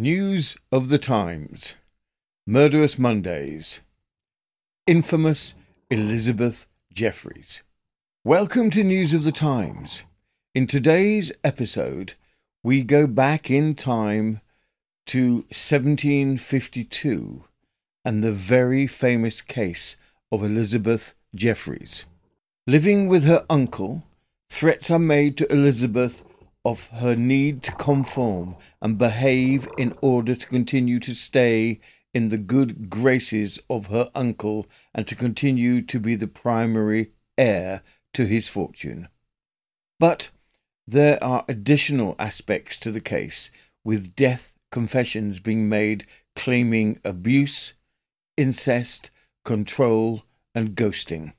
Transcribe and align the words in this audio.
News 0.00 0.56
of 0.72 0.88
the 0.88 0.96
Times 0.96 1.74
Murderous 2.46 2.98
Mondays 2.98 3.80
Infamous 4.86 5.54
Elizabeth 5.90 6.66
Jeffries. 6.90 7.60
Welcome 8.24 8.70
to 8.70 8.82
News 8.82 9.12
of 9.12 9.24
the 9.24 9.30
Times. 9.30 10.04
In 10.54 10.66
today's 10.66 11.32
episode, 11.44 12.14
we 12.62 12.82
go 12.82 13.06
back 13.06 13.50
in 13.50 13.74
time 13.74 14.40
to 15.08 15.44
1752 15.50 17.44
and 18.02 18.24
the 18.24 18.32
very 18.32 18.86
famous 18.86 19.42
case 19.42 19.96
of 20.32 20.42
Elizabeth 20.42 21.12
Jeffries. 21.34 22.06
Living 22.66 23.06
with 23.06 23.24
her 23.24 23.44
uncle, 23.50 24.04
threats 24.48 24.90
are 24.90 24.98
made 24.98 25.36
to 25.36 25.52
Elizabeth 25.52 26.24
of 26.64 26.88
her 26.88 27.16
need 27.16 27.62
to 27.62 27.72
conform 27.72 28.56
and 28.82 28.98
behave 28.98 29.68
in 29.78 29.96
order 30.02 30.34
to 30.34 30.46
continue 30.46 31.00
to 31.00 31.14
stay 31.14 31.80
in 32.12 32.28
the 32.28 32.38
good 32.38 32.90
graces 32.90 33.58
of 33.70 33.86
her 33.86 34.10
uncle 34.14 34.66
and 34.94 35.06
to 35.06 35.14
continue 35.14 35.80
to 35.80 35.98
be 35.98 36.16
the 36.16 36.26
primary 36.26 37.12
heir 37.38 37.82
to 38.12 38.26
his 38.26 38.48
fortune. 38.48 39.08
But 39.98 40.30
there 40.86 41.22
are 41.22 41.44
additional 41.48 42.16
aspects 42.18 42.76
to 42.78 42.90
the 42.90 43.00
case, 43.00 43.50
with 43.84 44.16
death 44.16 44.54
confessions 44.72 45.40
being 45.40 45.68
made 45.68 46.06
claiming 46.34 47.00
abuse, 47.04 47.74
incest, 48.36 49.10
control, 49.44 50.24
and 50.54 50.74
ghosting. 50.74 51.32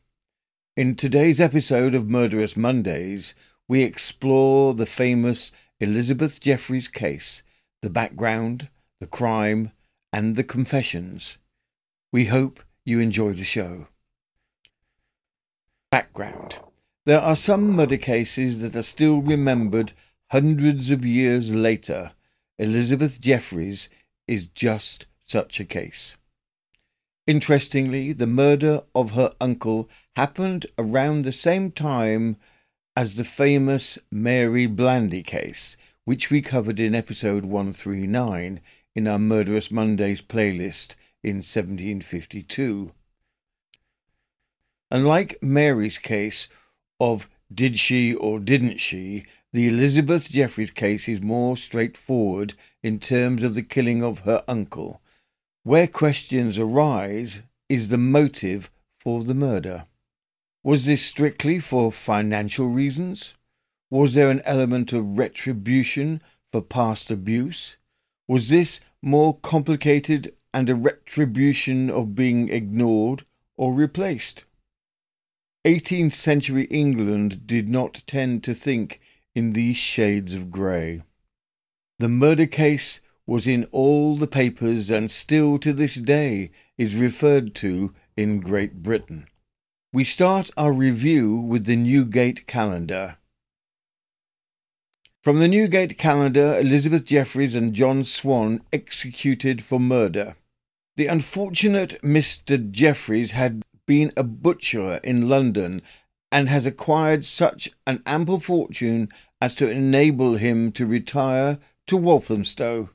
In 0.78 0.96
today's 0.96 1.40
episode 1.40 1.94
of 1.94 2.08
Murderous 2.08 2.56
Mondays, 2.56 3.36
we 3.72 3.84
explore 3.84 4.74
the 4.74 4.86
famous 4.86 5.50
Elizabeth 5.80 6.42
Jeffries 6.42 6.90
case, 6.90 7.42
the 7.82 7.90
background, 7.90 8.68
the 9.00 9.08
crime, 9.08 9.72
and 10.12 10.36
the 10.36 10.44
confessions. 10.44 11.38
We 12.12 12.26
hope 12.26 12.60
you 12.84 13.00
enjoy 13.00 13.32
the 13.32 13.46
show. 13.46 13.88
Background 15.90 16.58
There 17.06 17.22
are 17.22 17.38
some 17.38 17.72
murder 17.72 17.96
cases 17.96 18.60
that 18.60 18.76
are 18.76 18.84
still 18.84 19.22
remembered 19.22 19.94
hundreds 20.32 20.92
of 20.92 21.06
years 21.06 21.54
later. 21.54 22.12
Elizabeth 22.60 23.22
Jeffries 23.22 23.88
is 24.28 24.48
just 24.48 25.06
such 25.26 25.62
a 25.62 25.66
case. 25.66 26.18
Interestingly, 27.26 28.12
the 28.12 28.28
murder 28.28 28.82
of 28.94 29.12
her 29.12 29.34
uncle 29.40 29.90
happened 30.18 30.66
around 30.78 31.24
the 31.24 31.32
same 31.32 31.72
time 31.72 32.36
as 32.96 33.16
the 33.16 33.24
famous 33.24 33.98
Mary 34.12 34.66
Blandy 34.66 35.24
case, 35.24 35.78
which 36.04 36.30
we 36.30 36.42
covered 36.42 36.80
in 36.80 36.94
episode 36.94 37.46
139 37.46 38.60
in 38.96 39.08
our 39.08 39.20
Murderous 39.20 39.72
Mondays 39.72 40.22
playlist 40.22 40.96
in 41.24 41.38
1752. 41.38 42.92
Unlike 44.90 45.42
Mary's 45.42 45.98
case 45.98 46.50
of 47.00 47.30
did 47.54 47.80
she 47.80 48.14
or 48.14 48.40
didn't 48.40 48.80
she, 48.80 49.24
the 49.54 49.68
Elizabeth 49.68 50.30
Jeffries 50.30 50.72
case 50.72 51.08
is 51.08 51.22
more 51.22 51.56
straightforward 51.56 52.56
in 52.84 53.00
terms 53.00 53.42
of 53.42 53.56
the 53.56 53.64
killing 53.64 54.04
of 54.04 54.20
her 54.20 54.44
uncle. 54.50 55.02
Where 55.64 55.88
questions 55.88 56.60
arise 56.60 57.44
is 57.70 57.88
the 57.88 57.98
motive 57.98 58.70
for 59.00 59.24
the 59.24 59.34
murder. 59.34 59.86
Was 60.64 60.86
this 60.86 61.04
strictly 61.04 61.60
for 61.60 61.92
financial 61.92 62.68
reasons? 62.68 63.34
Was 63.90 64.14
there 64.14 64.30
an 64.30 64.44
element 64.46 64.94
of 64.94 65.18
retribution 65.18 66.22
for 66.52 66.62
past 66.62 67.10
abuse? 67.10 67.78
Was 68.28 68.50
this 68.50 68.80
more 69.02 69.40
complicated 69.40 70.36
and 70.54 70.70
a 70.70 70.76
retribution 70.76 71.90
of 71.90 72.14
being 72.14 72.50
ignored 72.50 73.26
or 73.58 73.74
replaced? 73.74 74.46
18th 75.66 76.14
century 76.14 76.66
England 76.66 77.48
did 77.48 77.68
not 77.68 78.04
tend 78.06 78.44
to 78.44 78.54
think 78.54 79.02
in 79.34 79.54
these 79.54 79.78
shades 79.78 80.36
of 80.36 80.52
grey. 80.52 81.02
The 81.98 82.10
murder 82.10 82.46
case 82.46 83.00
was 83.26 83.48
in 83.48 83.66
all 83.72 84.16
the 84.16 84.28
papers 84.28 84.92
and 84.92 85.10
still 85.10 85.58
to 85.58 85.74
this 85.74 85.96
day 85.96 86.52
is 86.78 86.96
referred 86.96 87.56
to 87.56 87.96
in 88.16 88.40
Great 88.40 88.84
Britain. 88.84 89.28
We 89.94 90.06
start 90.06 90.52
our 90.56 90.72
review 90.72 91.36
with 91.36 91.66
the 91.66 91.76
Newgate 91.76 92.48
calendar. 92.48 93.18
From 95.22 95.40
the 95.40 95.50
Newgate 95.50 95.98
calendar, 95.98 96.58
Elizabeth 96.58 97.04
Jeffries 97.04 97.56
and 97.56 97.74
John 97.74 98.06
Swan 98.06 98.62
executed 98.72 99.62
for 99.62 99.82
murder. 99.82 100.38
The 100.96 101.08
unfortunate 101.08 102.02
Mr. 102.02 102.72
Jeffries 102.72 103.32
had 103.32 103.64
been 103.86 104.14
a 104.16 104.24
butcher 104.24 105.02
in 105.04 105.28
London 105.28 105.82
and 106.32 106.48
has 106.48 106.66
acquired 106.66 107.26
such 107.26 107.70
an 107.86 108.02
ample 108.06 108.40
fortune 108.40 109.10
as 109.42 109.54
to 109.56 109.70
enable 109.70 110.38
him 110.38 110.72
to 110.72 110.86
retire 110.86 111.60
to 111.88 111.98
Walthamstow. 111.98 112.92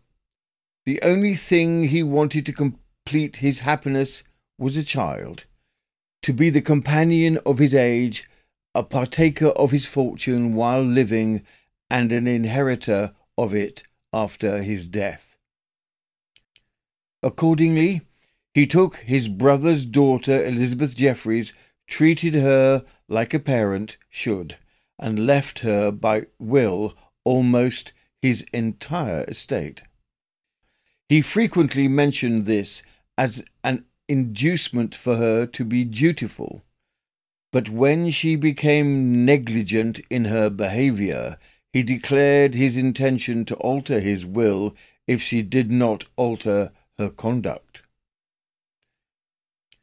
The 0.87 1.03
only 1.03 1.35
thing 1.35 1.89
he 1.89 2.03
wanted 2.03 2.47
to 2.47 2.55
complete 2.55 3.37
his 3.37 3.61
happiness 3.61 4.23
was 4.57 4.79
a 4.79 4.83
child 4.83 5.45
to 6.27 6.33
be 6.33 6.51
the 6.51 6.61
companion 6.61 7.39
of 7.47 7.59
his 7.59 7.73
age, 7.73 8.29
a 8.75 8.83
partaker 8.83 9.47
of 9.51 9.71
his 9.71 9.87
fortune 9.87 10.55
while 10.57 10.83
living, 10.83 11.41
and 11.89 12.11
an 12.11 12.27
inheritor 12.27 13.15
of 13.39 13.55
it 13.55 13.85
after 14.13 14.61
his 14.61 14.89
death. 14.89 15.39
Accordingly, 17.23 18.01
he 18.53 18.67
took 18.67 18.97
his 18.97 19.29
brother's 19.29 19.85
daughter, 19.85 20.45
Elizabeth 20.45 20.97
Jeffries, 20.97 21.53
treated 21.87 22.35
her 22.35 22.85
like 23.07 23.33
a 23.33 23.39
parent 23.39 23.97
should, 24.11 24.57
and 24.99 25.27
left 25.29 25.61
her 25.61 25.93
by 25.93 26.23
will 26.41 26.97
almost 27.23 27.93
his 28.21 28.45
entire 28.53 29.25
estate. 29.29 29.85
He 31.09 31.23
frequently 31.23 31.87
mentioned 31.87 32.47
this 32.47 32.83
as 33.17 33.45
an 33.63 33.85
inducement 34.09 34.95
for 34.95 35.17
her 35.17 35.47
to 35.47 35.65
be 35.65 35.85
dutiful. 35.85 36.63
But 37.53 37.69
when 37.69 38.11
she 38.11 38.37
became 38.37 39.25
negligent 39.25 40.01
in 40.11 40.27
her 40.27 40.51
behaviour, 40.51 41.39
he 41.73 41.83
declared 41.83 42.55
his 42.55 42.77
intention 42.77 43.45
to 43.47 43.55
alter 43.57 44.01
his 44.01 44.27
will 44.27 44.75
if 45.07 45.23
she 45.23 45.43
did 45.43 45.71
not 45.71 46.05
alter 46.17 46.73
her 46.99 47.11
conduct. 47.11 47.83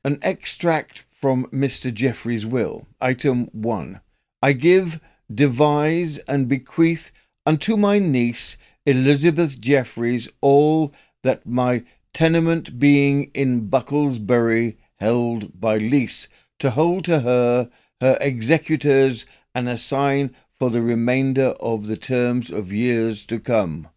An 0.03 0.19
extract 0.21 1.05
from 1.09 1.45
Mr. 1.47 1.93
Jeffries' 1.93 2.45
will. 2.45 2.87
Item 2.99 3.45
1. 3.53 4.01
I 4.41 4.53
give, 4.53 4.99
devise, 5.33 6.17
and 6.19 6.49
bequeath 6.49 7.11
unto 7.45 7.77
my 7.77 7.99
niece 7.99 8.57
Elizabeth 8.85 9.59
Jeffries 9.61 10.27
all 10.41 10.93
that 11.23 11.45
my 11.45 11.83
tenement 12.13 12.79
being 12.79 13.31
in 13.33 13.69
Bucklersbury 13.69 14.77
held 14.97 15.59
by 15.59 15.77
lease, 15.77 16.27
to 16.59 16.69
hold 16.69 17.05
to 17.05 17.19
her 17.21 17.69
her 17.99 18.17
executors 18.21 19.25
and 19.55 19.67
assign 19.67 20.35
for 20.59 20.69
the 20.69 20.81
remainder 20.81 21.55
of 21.59 21.87
the 21.87 21.97
terms 21.97 22.49
of 22.49 22.71
years 22.71 23.25
to 23.25 23.39
come. 23.39 23.87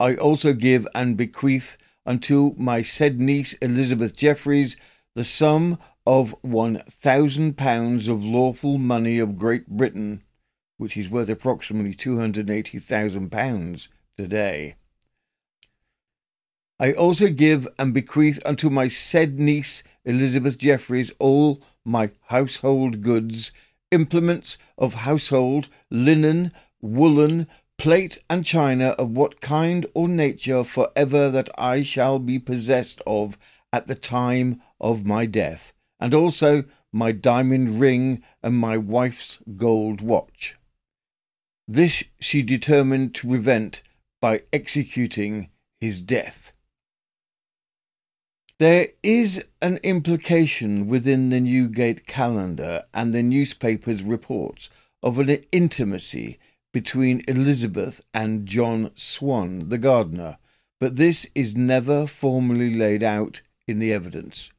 I 0.00 0.16
also 0.16 0.52
give 0.52 0.86
and 0.94 1.16
bequeath 1.16 1.76
unto 2.06 2.54
my 2.56 2.82
said 2.82 3.20
niece 3.20 3.52
Elizabeth 3.54 4.16
Jeffries 4.16 4.76
the 5.14 5.24
sum 5.24 5.78
of 6.06 6.34
one 6.42 6.82
thousand 6.88 7.56
pounds 7.56 8.08
of 8.08 8.24
lawful 8.24 8.78
money 8.78 9.18
of 9.18 9.36
Great 9.36 9.68
Britain, 9.68 10.22
which 10.78 10.96
is 10.96 11.08
worth 11.08 11.28
approximately 11.28 11.94
two 11.94 12.18
hundred 12.18 12.48
and 12.48 12.56
eighty 12.56 12.78
thousand 12.78 13.30
pounds 13.30 13.88
today. 14.16 14.74
I 16.82 16.90
also 16.94 17.28
give 17.28 17.68
and 17.78 17.94
bequeath 17.94 18.40
unto 18.44 18.68
my 18.68 18.88
said 18.88 19.38
niece 19.38 19.84
Elizabeth 20.04 20.58
Jeffries 20.58 21.12
all 21.20 21.62
my 21.84 22.10
household 22.22 23.02
goods, 23.02 23.52
implements 23.92 24.58
of 24.76 24.94
household, 24.94 25.68
linen, 25.90 26.50
woolen, 26.80 27.46
plate, 27.78 28.18
and 28.28 28.44
china 28.44 28.96
of 28.98 29.12
what 29.12 29.40
kind 29.40 29.86
or 29.94 30.08
nature 30.08 30.64
for 30.64 30.90
ever 30.96 31.30
that 31.30 31.48
I 31.56 31.84
shall 31.84 32.18
be 32.18 32.40
possessed 32.40 33.00
of 33.06 33.38
at 33.72 33.86
the 33.86 33.94
time 33.94 34.60
of 34.80 35.06
my 35.06 35.24
death, 35.24 35.72
and 36.00 36.12
also 36.12 36.64
my 36.92 37.12
diamond 37.12 37.78
ring 37.78 38.24
and 38.42 38.56
my 38.56 38.76
wife's 38.76 39.38
gold 39.56 40.00
watch. 40.00 40.56
This 41.68 42.02
she 42.18 42.42
determined 42.42 43.14
to 43.14 43.28
prevent 43.28 43.82
by 44.20 44.42
executing 44.52 45.48
his 45.80 46.00
death. 46.02 46.52
There 48.62 48.90
is 49.02 49.42
an 49.60 49.78
implication 49.78 50.86
within 50.86 51.30
the 51.30 51.40
Newgate 51.40 52.06
calendar 52.06 52.84
and 52.94 53.12
the 53.12 53.24
newspaper's 53.24 54.04
reports 54.04 54.70
of 55.02 55.18
an 55.18 55.44
intimacy 55.50 56.38
between 56.72 57.24
Elizabeth 57.26 58.00
and 58.14 58.46
John 58.46 58.92
Swan, 58.94 59.68
the 59.68 59.78
gardener, 59.78 60.38
but 60.78 60.94
this 60.94 61.26
is 61.34 61.56
never 61.56 62.06
formally 62.06 62.72
laid 62.72 63.02
out 63.02 63.42
in 63.66 63.80
the 63.80 63.92
evidence. 63.92 64.52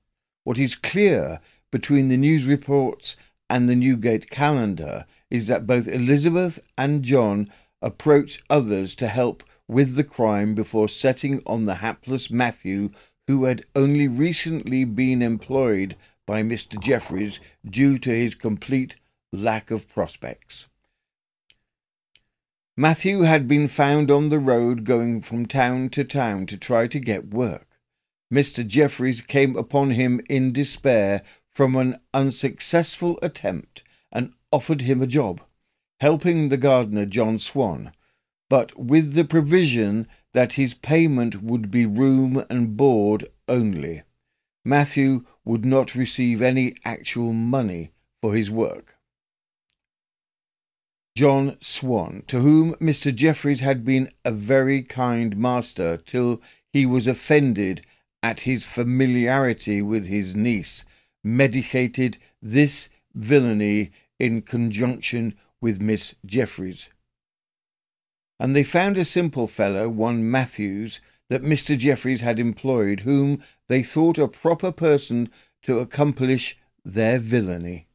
What 0.44 0.58
is 0.58 0.76
clear 0.76 1.40
between 1.72 2.10
the 2.10 2.18
news 2.18 2.44
reports 2.44 3.16
and 3.50 3.70
the 3.70 3.76
Newgate 3.78 4.30
calendar 4.30 5.06
is 5.30 5.48
that 5.48 5.66
both 5.66 5.88
Elizabeth 5.88 6.60
and 6.78 7.04
John 7.04 7.50
approach 7.82 8.42
others 8.50 8.96
to 8.96 9.08
help 9.08 9.46
with 9.70 9.96
the 9.96 10.04
crime 10.04 10.56
before 10.56 10.90
setting 10.90 11.42
on 11.46 11.64
the 11.64 11.76
hapless 11.76 12.30
Matthew, 12.30 12.90
who 13.28 13.46
had 13.46 13.66
only 13.76 14.08
recently 14.08 14.84
been 14.84 15.22
employed 15.22 15.96
by 16.26 16.42
Mr. 16.44 16.80
Jeffries 16.80 17.40
due 17.66 17.98
to 17.98 18.10
his 18.10 18.36
complete 18.36 18.96
lack 19.32 19.72
of 19.72 19.88
prospects. 19.90 20.68
Matthew 22.76 23.22
had 23.22 23.48
been 23.48 23.68
found 23.68 24.10
on 24.10 24.30
the 24.30 24.40
road 24.40 24.84
going 24.84 25.22
from 25.22 25.46
town 25.46 25.90
to 25.90 26.04
town 26.04 26.48
to 26.48 26.58
try 26.58 26.88
to 26.88 27.00
get 27.00 27.34
work. 27.34 27.68
Mr. 28.34 28.66
Jeffries 28.66 29.22
came 29.22 29.56
upon 29.56 29.92
him 29.92 30.20
in 30.28 30.52
despair 30.52 31.22
from 31.52 31.76
an 31.76 32.00
unsuccessful 32.16 33.20
attempt 33.22 33.84
and 34.12 34.34
offered 34.52 34.82
him 34.82 35.02
a 35.02 35.08
job, 35.08 35.42
helping 36.00 36.50
the 36.50 36.58
gardener 36.58 37.06
John 37.06 37.38
Swan, 37.38 37.92
but 38.50 38.78
with 38.78 39.14
the 39.14 39.24
provision 39.24 40.08
that 40.34 40.54
his 40.54 40.74
payment 40.74 41.42
would 41.42 41.70
be 41.70 41.86
room 41.86 42.44
and 42.50 42.76
board 42.76 43.28
only. 43.48 44.04
Matthew 44.66 45.26
would 45.46 45.66
not 45.66 45.96
receive 45.96 46.42
any 46.42 46.76
actual 46.86 47.34
money 47.34 47.92
for 48.22 48.34
his 48.34 48.50
work. 48.50 48.96
John 51.16 51.58
Swan, 51.62 52.24
to 52.28 52.40
whom 52.40 52.74
Mr. 52.76 53.14
Jeffries 53.14 53.60
had 53.60 53.86
been 53.86 54.10
a 54.26 54.32
very 54.32 54.82
kind 54.82 55.38
master 55.38 55.98
till 55.98 56.42
he 56.72 56.88
was 56.88 57.06
offended 57.06 57.86
at 58.24 58.42
his 58.42 58.64
familiarity 58.64 59.82
with 59.82 60.08
his 60.08 60.36
niece, 60.36 60.86
medicated 61.24 62.18
this 62.42 62.90
villainy 63.14 63.92
in 64.20 64.42
conjunction 64.42 65.36
with 65.62 65.82
Miss 65.82 66.16
Jeffries. 66.26 66.90
And 68.40 68.56
they 68.56 68.64
found 68.64 68.98
a 68.98 69.06
simple 69.06 69.48
fellow, 69.48 69.90
one 69.90 70.30
Matthews, 70.30 71.00
that 71.30 71.44
Mr. 71.44 71.78
Jeffries 71.78 72.22
had 72.22 72.40
employed, 72.40 73.02
whom 73.02 73.42
they 73.68 73.84
thought 73.84 74.18
a 74.18 74.28
proper 74.28 74.72
person 74.72 75.30
to 75.64 75.80
accomplish 75.80 76.58
their 76.84 77.20
villainy. 77.20 77.88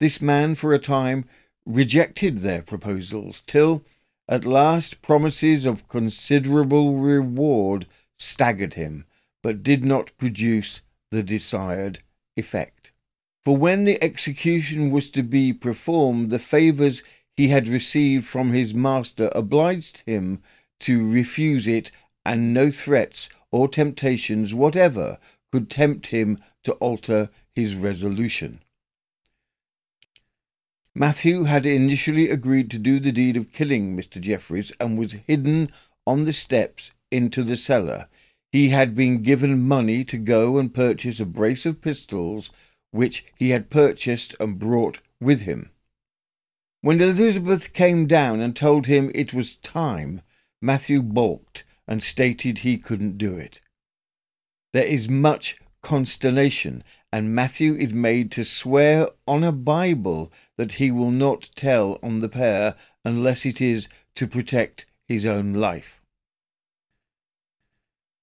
This 0.00 0.20
man, 0.20 0.54
for 0.54 0.74
a 0.74 0.78
time, 0.78 1.24
rejected 1.64 2.38
their 2.38 2.62
proposals, 2.62 3.42
till 3.46 3.84
at 4.28 4.44
last 4.44 5.02
promises 5.02 5.64
of 5.64 5.88
considerable 5.88 6.96
reward 6.96 7.86
staggered 8.18 8.74
him, 8.74 9.06
but 9.42 9.62
did 9.62 9.84
not 9.84 10.16
produce 10.18 10.82
the 11.10 11.22
desired 11.22 12.00
effect. 12.36 12.92
For 13.44 13.56
when 13.56 13.84
the 13.84 14.02
execution 14.02 14.90
was 14.90 15.10
to 15.10 15.22
be 15.22 15.52
performed, 15.52 16.30
the 16.30 16.38
favours 16.38 17.02
he 17.36 17.48
had 17.48 17.68
received 17.68 18.24
from 18.24 18.52
his 18.52 18.72
master 18.72 19.30
obliged 19.34 20.02
him 20.06 20.40
to 20.80 21.08
refuse 21.08 21.66
it, 21.66 21.90
and 22.24 22.54
no 22.54 22.70
threats 22.70 23.28
or 23.50 23.68
temptations 23.68 24.54
whatever 24.54 25.18
could 25.52 25.68
tempt 25.70 26.08
him 26.08 26.38
to 26.62 26.72
alter 26.74 27.28
his 27.54 27.74
resolution. 27.74 28.60
Matthew 30.94 31.44
had 31.44 31.66
initially 31.66 32.30
agreed 32.30 32.70
to 32.70 32.78
do 32.78 33.00
the 33.00 33.10
deed 33.10 33.36
of 33.36 33.52
killing 33.52 33.96
Mr. 33.96 34.20
Jeffries 34.20 34.70
and 34.78 34.96
was 34.96 35.12
hidden 35.12 35.72
on 36.06 36.22
the 36.22 36.32
steps 36.32 36.92
into 37.10 37.42
the 37.42 37.56
cellar. 37.56 38.08
He 38.52 38.68
had 38.68 38.94
been 38.94 39.22
given 39.22 39.66
money 39.66 40.04
to 40.04 40.18
go 40.18 40.58
and 40.58 40.72
purchase 40.72 41.18
a 41.18 41.26
brace 41.26 41.66
of 41.66 41.80
pistols, 41.80 42.50
which 42.92 43.24
he 43.36 43.50
had 43.50 43.70
purchased 43.70 44.36
and 44.38 44.56
brought 44.56 45.00
with 45.20 45.40
him. 45.40 45.70
When 46.84 47.00
Elizabeth 47.00 47.72
came 47.72 48.06
down 48.06 48.40
and 48.40 48.54
told 48.54 48.84
him 48.84 49.10
it 49.14 49.32
was 49.32 49.56
time, 49.56 50.20
Matthew 50.60 51.00
balked 51.00 51.64
and 51.88 52.02
stated 52.02 52.58
he 52.58 52.76
couldn't 52.76 53.16
do 53.16 53.38
it. 53.38 53.62
There 54.74 54.84
is 54.84 55.08
much 55.08 55.56
consternation 55.80 56.84
and 57.10 57.34
Matthew 57.34 57.74
is 57.74 57.94
made 57.94 58.30
to 58.32 58.44
swear 58.44 59.08
on 59.26 59.42
a 59.42 59.50
Bible 59.50 60.30
that 60.58 60.72
he 60.72 60.90
will 60.90 61.10
not 61.10 61.48
tell 61.56 61.98
on 62.02 62.18
the 62.18 62.28
pair 62.28 62.74
unless 63.02 63.46
it 63.46 63.62
is 63.62 63.88
to 64.16 64.26
protect 64.26 64.84
his 65.06 65.24
own 65.24 65.54
life. 65.54 66.02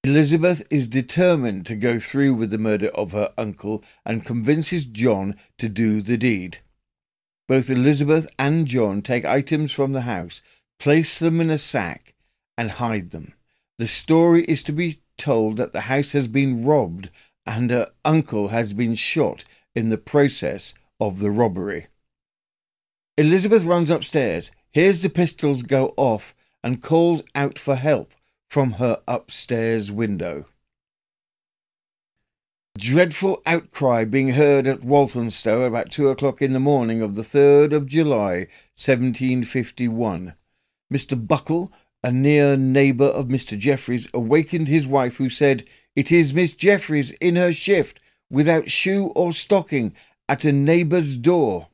Elizabeth 0.03 0.67
is 0.69 0.87
determined 0.87 1.65
to 1.65 1.75
go 1.75 1.99
through 1.99 2.35
with 2.35 2.51
the 2.51 2.59
murder 2.59 2.89
of 2.89 3.11
her 3.11 3.33
uncle 3.39 3.83
and 4.05 4.23
convinces 4.23 4.85
John 4.85 5.35
to 5.57 5.67
do 5.67 6.03
the 6.03 6.15
deed. 6.15 6.59
Both 7.51 7.69
Elizabeth 7.69 8.29
and 8.39 8.65
John 8.65 9.01
take 9.01 9.25
items 9.25 9.73
from 9.73 9.91
the 9.91 10.03
house, 10.03 10.41
place 10.79 11.19
them 11.19 11.41
in 11.41 11.49
a 11.49 11.57
sack, 11.57 12.13
and 12.57 12.71
hide 12.71 13.11
them. 13.11 13.33
The 13.77 13.89
story 13.89 14.45
is 14.45 14.63
to 14.63 14.71
be 14.71 15.01
told 15.17 15.57
that 15.57 15.73
the 15.73 15.81
house 15.81 16.13
has 16.13 16.29
been 16.29 16.63
robbed 16.63 17.09
and 17.45 17.69
her 17.69 17.91
uncle 18.05 18.47
has 18.47 18.71
been 18.71 18.95
shot 18.95 19.43
in 19.75 19.89
the 19.89 19.97
process 19.97 20.73
of 20.97 21.19
the 21.19 21.29
robbery. 21.29 21.87
Elizabeth 23.17 23.63
runs 23.63 23.89
upstairs, 23.89 24.49
hears 24.71 25.01
the 25.01 25.09
pistols 25.09 25.61
go 25.61 25.93
off, 25.97 26.33
and 26.63 26.81
calls 26.81 27.21
out 27.35 27.59
for 27.59 27.75
help 27.75 28.13
from 28.49 28.71
her 28.79 29.01
upstairs 29.09 29.91
window. 29.91 30.45
Dreadful 32.77 33.41
outcry 33.45 34.05
being 34.05 34.29
heard 34.29 34.65
at 34.65 34.81
Walthamstow 34.81 35.63
about 35.63 35.91
two 35.91 36.07
o'clock 36.07 36.41
in 36.41 36.53
the 36.53 36.59
morning 36.59 37.01
of 37.01 37.15
the 37.15 37.21
3rd 37.21 37.73
of 37.73 37.85
July, 37.85 38.47
1751. 38.75 40.33
Mr. 40.91 41.27
Buckle, 41.27 41.73
a 42.01 42.13
near 42.13 42.55
neighbour 42.55 43.07
of 43.07 43.27
Mr. 43.27 43.59
Jeffries, 43.59 44.07
awakened 44.13 44.69
his 44.69 44.87
wife, 44.87 45.17
who 45.17 45.29
said 45.29 45.65
it 45.97 46.13
is 46.13 46.33
Miss 46.33 46.53
Jeffries 46.53 47.11
in 47.19 47.35
her 47.35 47.51
shift, 47.51 47.99
without 48.29 48.71
shoe 48.71 49.07
or 49.07 49.33
stocking, 49.33 49.93
at 50.29 50.45
a 50.45 50.53
neighbour's 50.53 51.17
door. 51.17 51.67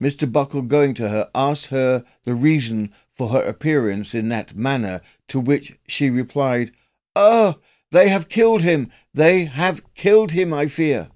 Mr. 0.00 0.30
Buckle, 0.30 0.62
going 0.62 0.94
to 0.94 1.08
her, 1.08 1.28
asked 1.34 1.66
her 1.66 2.04
the 2.22 2.36
reason 2.36 2.94
for 3.12 3.30
her 3.30 3.42
appearance 3.42 4.14
in 4.14 4.28
that 4.28 4.54
manner, 4.54 5.00
to 5.26 5.40
which 5.40 5.76
she 5.88 6.08
replied, 6.08 6.70
Oh, 7.16 7.56
they 7.90 8.08
have 8.08 8.28
killed 8.28 8.62
him! 8.62 8.90
They 9.14 9.44
have 9.44 9.82
killed 9.94 10.32
him, 10.32 10.52
I 10.52 10.66
fear. 10.66 11.08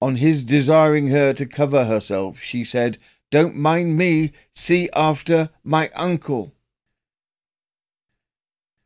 On 0.00 0.16
his 0.16 0.44
desiring 0.44 1.08
her 1.08 1.32
to 1.32 1.46
cover 1.46 1.86
herself, 1.86 2.40
she 2.40 2.64
said, 2.64 2.98
Don't 3.30 3.56
mind 3.56 3.96
me, 3.96 4.32
see 4.54 4.88
after 4.94 5.50
my 5.64 5.90
uncle. 5.94 6.54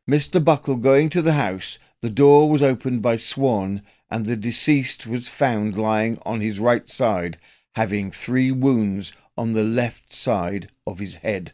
Mr. 0.09 0.43
Buckle, 0.43 0.77
going 0.77 1.09
to 1.09 1.21
the 1.21 1.33
house, 1.33 1.77
the 2.01 2.09
door 2.09 2.49
was 2.49 2.63
opened 2.63 3.01
by 3.01 3.15
Swan, 3.17 3.83
and 4.09 4.25
the 4.25 4.35
deceased 4.35 5.05
was 5.05 5.29
found 5.29 5.77
lying 5.77 6.17
on 6.25 6.41
his 6.41 6.59
right 6.59 6.89
side, 6.89 7.37
having 7.75 8.11
three 8.11 8.51
wounds 8.51 9.13
on 9.37 9.51
the 9.51 9.63
left 9.63 10.11
side 10.11 10.69
of 10.87 10.99
his 10.99 11.15
head. 11.15 11.53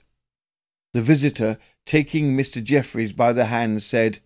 The 0.94 1.02
visitor, 1.02 1.58
taking 1.86 2.38
Mr. 2.38 2.64
Jeffries 2.64 3.12
by 3.12 3.34
the 3.34 3.46
hand, 3.46 3.84
said, 3.84 4.20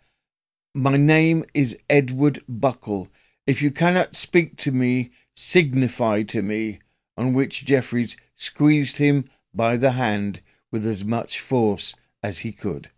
My 0.74 0.96
name 0.96 1.44
is 1.54 1.78
Edward 1.90 2.46
Buckle. 2.48 3.10
If 3.46 3.62
you 3.62 3.72
cannot 3.72 4.16
speak 4.16 4.56
to 4.58 4.72
me, 4.72 5.12
signify 5.36 6.24
to 6.24 6.42
me. 6.42 6.80
On 7.18 7.34
which 7.34 7.66
Jeffries 7.66 8.16
squeezed 8.38 8.96
him 8.96 9.30
by 9.54 9.76
the 9.76 9.92
hand 9.92 10.40
with 10.72 10.86
as 10.86 11.04
much 11.04 11.42
force 11.42 11.94
as 12.24 12.40
he 12.40 12.54
could. 12.54 12.90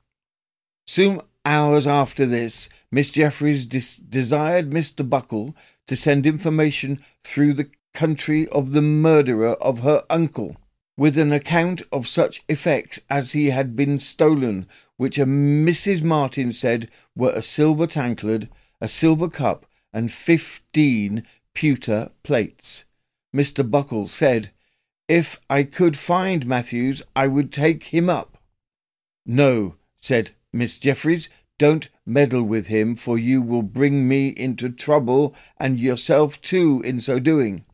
Soon 0.86 1.20
hours 1.46 1.88
after 1.88 2.28
this, 2.28 2.70
Miss 2.92 3.10
Jeffries 3.10 3.66
des- 3.66 4.04
desired 4.08 4.70
Mr. 4.70 5.08
Buckle 5.10 5.56
to 5.88 5.96
send 5.96 6.28
information 6.28 7.02
through 7.24 7.56
the 7.56 7.72
country 7.96 8.48
of 8.50 8.74
the 8.74 8.84
murderer 8.84 9.56
of 9.56 9.80
her 9.80 10.04
uncle, 10.12 10.58
with 10.96 11.18
an 11.18 11.32
account 11.32 11.82
of 11.92 12.08
such 12.08 12.44
effects 12.48 13.00
as 13.10 13.32
he 13.32 13.50
had 13.50 13.76
been 13.76 13.98
stolen, 13.98 14.68
which 14.98 15.18
a 15.18 15.26
Mrs. 15.26 16.04
Martin 16.04 16.52
said 16.52 16.90
were 17.16 17.32
a 17.32 17.42
silver 17.42 17.88
tankard, 17.88 18.50
a 18.80 18.88
silver 18.88 19.30
cup, 19.30 19.66
and 19.92 20.12
fifteen 20.12 21.24
pewter 21.54 22.12
plates. 22.24 22.86
Mr. 23.36 23.70
Buckle 23.70 24.08
said, 24.08 24.52
If 25.08 25.40
I 25.50 25.64
could 25.64 25.98
find 25.98 26.46
Matthews, 26.46 27.02
I 27.16 27.28
would 27.28 27.52
take 27.52 27.86
him 27.86 28.10
up. 28.10 28.38
No, 29.26 29.76
said 30.00 30.32
Miss 30.52 30.78
Jeffries, 30.78 31.30
don't 31.58 31.90
meddle 32.06 32.44
with 32.44 32.68
him, 32.68 32.96
for 32.96 33.18
you 33.18 33.42
will 33.42 33.64
bring 33.64 34.08
me 34.08 34.30
into 34.30 34.70
trouble, 34.70 35.34
and 35.58 35.80
yourself 35.80 36.42
too, 36.42 36.82
in 36.84 37.00
so 37.00 37.20
doing. 37.20 37.66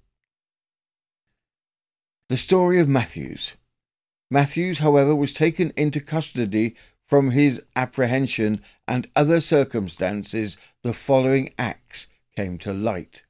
The 2.30 2.38
story 2.38 2.80
of 2.80 2.88
Matthews. 2.88 3.56
Matthews, 4.30 4.78
however, 4.78 5.16
was 5.16 5.34
taken 5.34 5.74
into 5.76 6.00
custody 6.00 6.76
from 7.08 7.32
his 7.32 7.60
apprehension 7.76 8.62
and 8.88 9.10
other 9.16 9.42
circumstances, 9.42 10.56
the 10.84 10.94
following 10.94 11.52
acts 11.58 12.06
came 12.36 12.60
to 12.60 12.72
light. 12.72 13.24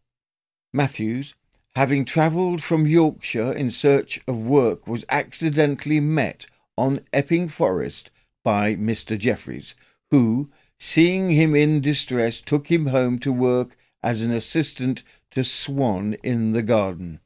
Matthews, 0.73 1.33
having 1.77 2.03
travelled 2.03 2.61
from 2.61 2.85
Yorkshire 2.85 3.53
in 3.53 3.71
search 3.71 4.19
of 4.27 4.35
work, 4.37 4.85
was 4.85 5.05
accidentally 5.07 6.01
met 6.01 6.47
on 6.77 6.99
Epping 7.13 7.47
Forest 7.47 8.11
by 8.43 8.75
Mr. 8.75 9.17
Jeffries, 9.17 9.75
who, 10.11 10.51
seeing 10.77 11.29
him 11.29 11.55
in 11.55 11.79
distress, 11.79 12.41
took 12.41 12.67
him 12.69 12.87
home 12.87 13.17
to 13.19 13.31
work 13.31 13.77
as 14.03 14.21
an 14.21 14.31
assistant 14.31 15.03
to 15.31 15.45
Swan 15.45 16.15
in 16.21 16.51
the 16.51 16.63
garden. 16.63 17.21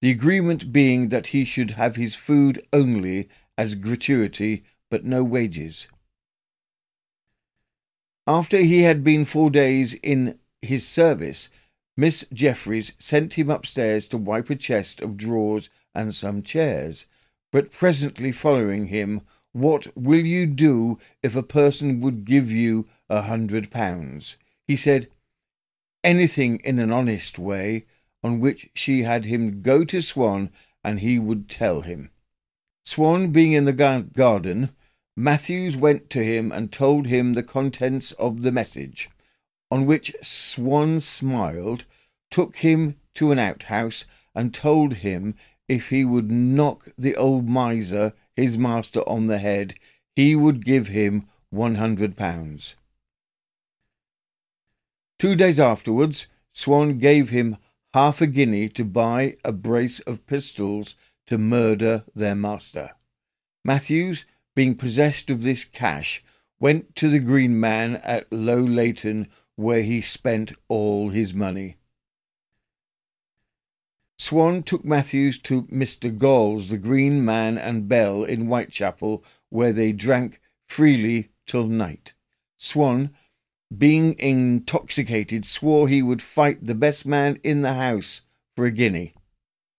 The 0.00 0.10
agreement 0.10 0.72
being 0.72 1.08
that 1.08 1.28
he 1.28 1.44
should 1.44 1.72
have 1.72 1.96
his 1.96 2.14
food 2.14 2.64
only 2.72 3.28
as 3.56 3.74
gratuity, 3.74 4.62
but 4.90 5.04
no 5.04 5.24
wages. 5.24 5.88
After 8.26 8.58
he 8.58 8.82
had 8.82 9.02
been 9.02 9.24
four 9.24 9.50
days 9.50 9.94
in 9.94 10.38
his 10.62 10.86
service, 10.86 11.48
Miss 11.96 12.24
Jeffries 12.32 12.92
sent 12.98 13.34
him 13.34 13.50
upstairs 13.50 14.06
to 14.08 14.18
wipe 14.18 14.50
a 14.50 14.54
chest 14.54 15.00
of 15.00 15.16
drawers 15.16 15.68
and 15.94 16.14
some 16.14 16.42
chairs, 16.42 17.06
but 17.50 17.72
presently 17.72 18.30
following 18.30 18.86
him, 18.86 19.22
What 19.52 19.96
will 19.96 20.24
you 20.24 20.46
do 20.46 21.00
if 21.24 21.34
a 21.34 21.42
person 21.42 22.00
would 22.02 22.24
give 22.24 22.52
you 22.52 22.86
a 23.08 23.22
hundred 23.22 23.70
pounds? 23.70 24.36
He 24.64 24.76
said, 24.76 25.08
Anything 26.04 26.60
in 26.60 26.78
an 26.78 26.92
honest 26.92 27.36
way, 27.36 27.86
on 28.22 28.40
which 28.40 28.70
she 28.74 29.02
had 29.02 29.24
him 29.24 29.62
go 29.62 29.84
to 29.84 30.00
Swan 30.00 30.50
and 30.82 31.00
he 31.00 31.18
would 31.18 31.48
tell 31.48 31.82
him. 31.82 32.10
Swan 32.84 33.30
being 33.30 33.52
in 33.52 33.64
the 33.64 33.72
garden, 33.72 34.70
Matthews 35.16 35.76
went 35.76 36.10
to 36.10 36.22
him 36.22 36.52
and 36.52 36.72
told 36.72 37.06
him 37.06 37.34
the 37.34 37.42
contents 37.42 38.12
of 38.12 38.42
the 38.42 38.52
message, 38.52 39.08
on 39.70 39.84
which 39.84 40.14
Swan 40.22 41.00
smiled, 41.00 41.84
took 42.30 42.56
him 42.58 42.96
to 43.14 43.32
an 43.32 43.38
outhouse, 43.38 44.04
and 44.34 44.54
told 44.54 44.94
him 44.94 45.34
if 45.68 45.90
he 45.90 46.04
would 46.04 46.30
knock 46.30 46.88
the 46.96 47.16
old 47.16 47.48
miser, 47.48 48.12
his 48.34 48.56
master, 48.56 49.00
on 49.08 49.26
the 49.26 49.38
head, 49.38 49.74
he 50.14 50.34
would 50.34 50.64
give 50.64 50.88
him 50.88 51.24
one 51.50 51.74
hundred 51.74 52.16
pounds. 52.16 52.76
Two 55.18 55.34
days 55.34 55.58
afterwards, 55.58 56.26
Swan 56.52 56.98
gave 56.98 57.30
him 57.30 57.56
half 57.94 58.20
a 58.20 58.26
guinea 58.26 58.68
to 58.68 58.84
buy 58.84 59.36
a 59.44 59.52
brace 59.52 60.00
of 60.00 60.26
pistols 60.26 60.94
to 61.26 61.38
murder 61.38 62.04
their 62.14 62.34
master. 62.34 62.90
Matthews, 63.64 64.24
being 64.54 64.74
possessed 64.74 65.30
of 65.30 65.42
this 65.42 65.64
cash, 65.64 66.22
went 66.60 66.94
to 66.96 67.08
the 67.08 67.18
Green 67.18 67.58
Man 67.58 67.96
at 67.96 68.32
Low 68.32 68.58
Leighton, 68.58 69.28
where 69.56 69.82
he 69.82 70.00
spent 70.00 70.52
all 70.68 71.10
his 71.10 71.34
money. 71.34 71.76
Swan 74.18 74.64
took 74.64 74.84
Matthews 74.84 75.38
to 75.38 75.62
Mr. 75.64 76.16
Gall's, 76.16 76.68
the 76.68 76.78
Green 76.78 77.24
Man 77.24 77.56
and 77.56 77.88
Bell 77.88 78.24
in 78.24 78.46
Whitechapel, 78.46 79.24
where 79.48 79.72
they 79.72 79.92
drank 79.92 80.40
freely 80.66 81.30
till 81.46 81.68
night. 81.68 82.14
Swan, 82.56 83.14
being 83.76 84.18
intoxicated, 84.18 85.44
swore 85.44 85.88
he 85.88 86.02
would 86.02 86.22
fight 86.22 86.64
the 86.64 86.74
best 86.74 87.04
man 87.04 87.38
in 87.42 87.62
the 87.62 87.74
house 87.74 88.22
for 88.56 88.64
a 88.64 88.70
guinea. 88.70 89.12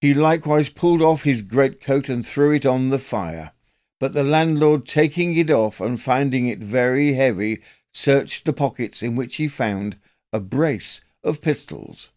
He 0.01 0.13
likewise 0.13 0.69
pulled 0.69 1.01
off 1.01 1.23
his 1.23 1.41
greatcoat 1.41 2.07
and 2.07 2.25
threw 2.25 2.53
it 2.53 2.65
on 2.65 2.87
the 2.87 2.99
fire. 2.99 3.51
But 3.99 4.13
the 4.13 4.23
landlord, 4.23 4.85
taking 4.85 5.35
it 5.35 5.49
off 5.49 5.81
and 5.81 5.99
finding 5.99 6.47
it 6.47 6.59
very 6.59 7.13
heavy, 7.13 7.61
searched 7.93 8.45
the 8.45 8.53
pockets 8.53 9.03
in 9.03 9.15
which 9.15 9.35
he 9.35 9.47
found 9.47 9.97
a 10.31 10.39
brace 10.39 11.01
of 11.23 11.41
pistols. 11.41 12.09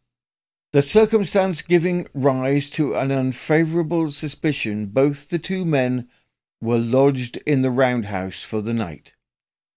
The 0.72 0.82
circumstance 0.82 1.60
giving 1.60 2.06
rise 2.14 2.70
to 2.70 2.94
an 2.94 3.10
unfavourable 3.10 4.10
suspicion, 4.10 4.86
both 4.86 5.28
the 5.28 5.38
two 5.38 5.64
men 5.64 6.08
were 6.60 6.78
lodged 6.78 7.38
in 7.38 7.62
the 7.62 7.70
roundhouse 7.70 8.42
for 8.42 8.62
the 8.62 8.72
night. 8.72 9.12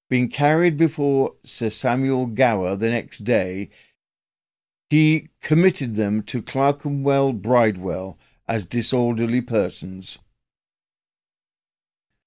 Being 0.09 0.29
carried 0.29 0.77
before 0.77 1.33
Sir 1.43 1.69
Samuel 1.69 2.27
Gower 2.27 2.75
the 2.75 2.89
next 2.89 3.19
day, 3.19 3.69
he 4.89 5.29
committed 5.41 5.95
them 5.95 6.21
to 6.24 6.43
Clerkenwell 6.43 7.33
Bridewell 7.33 8.17
as 8.47 8.65
disorderly 8.65 9.41
persons. 9.41 10.19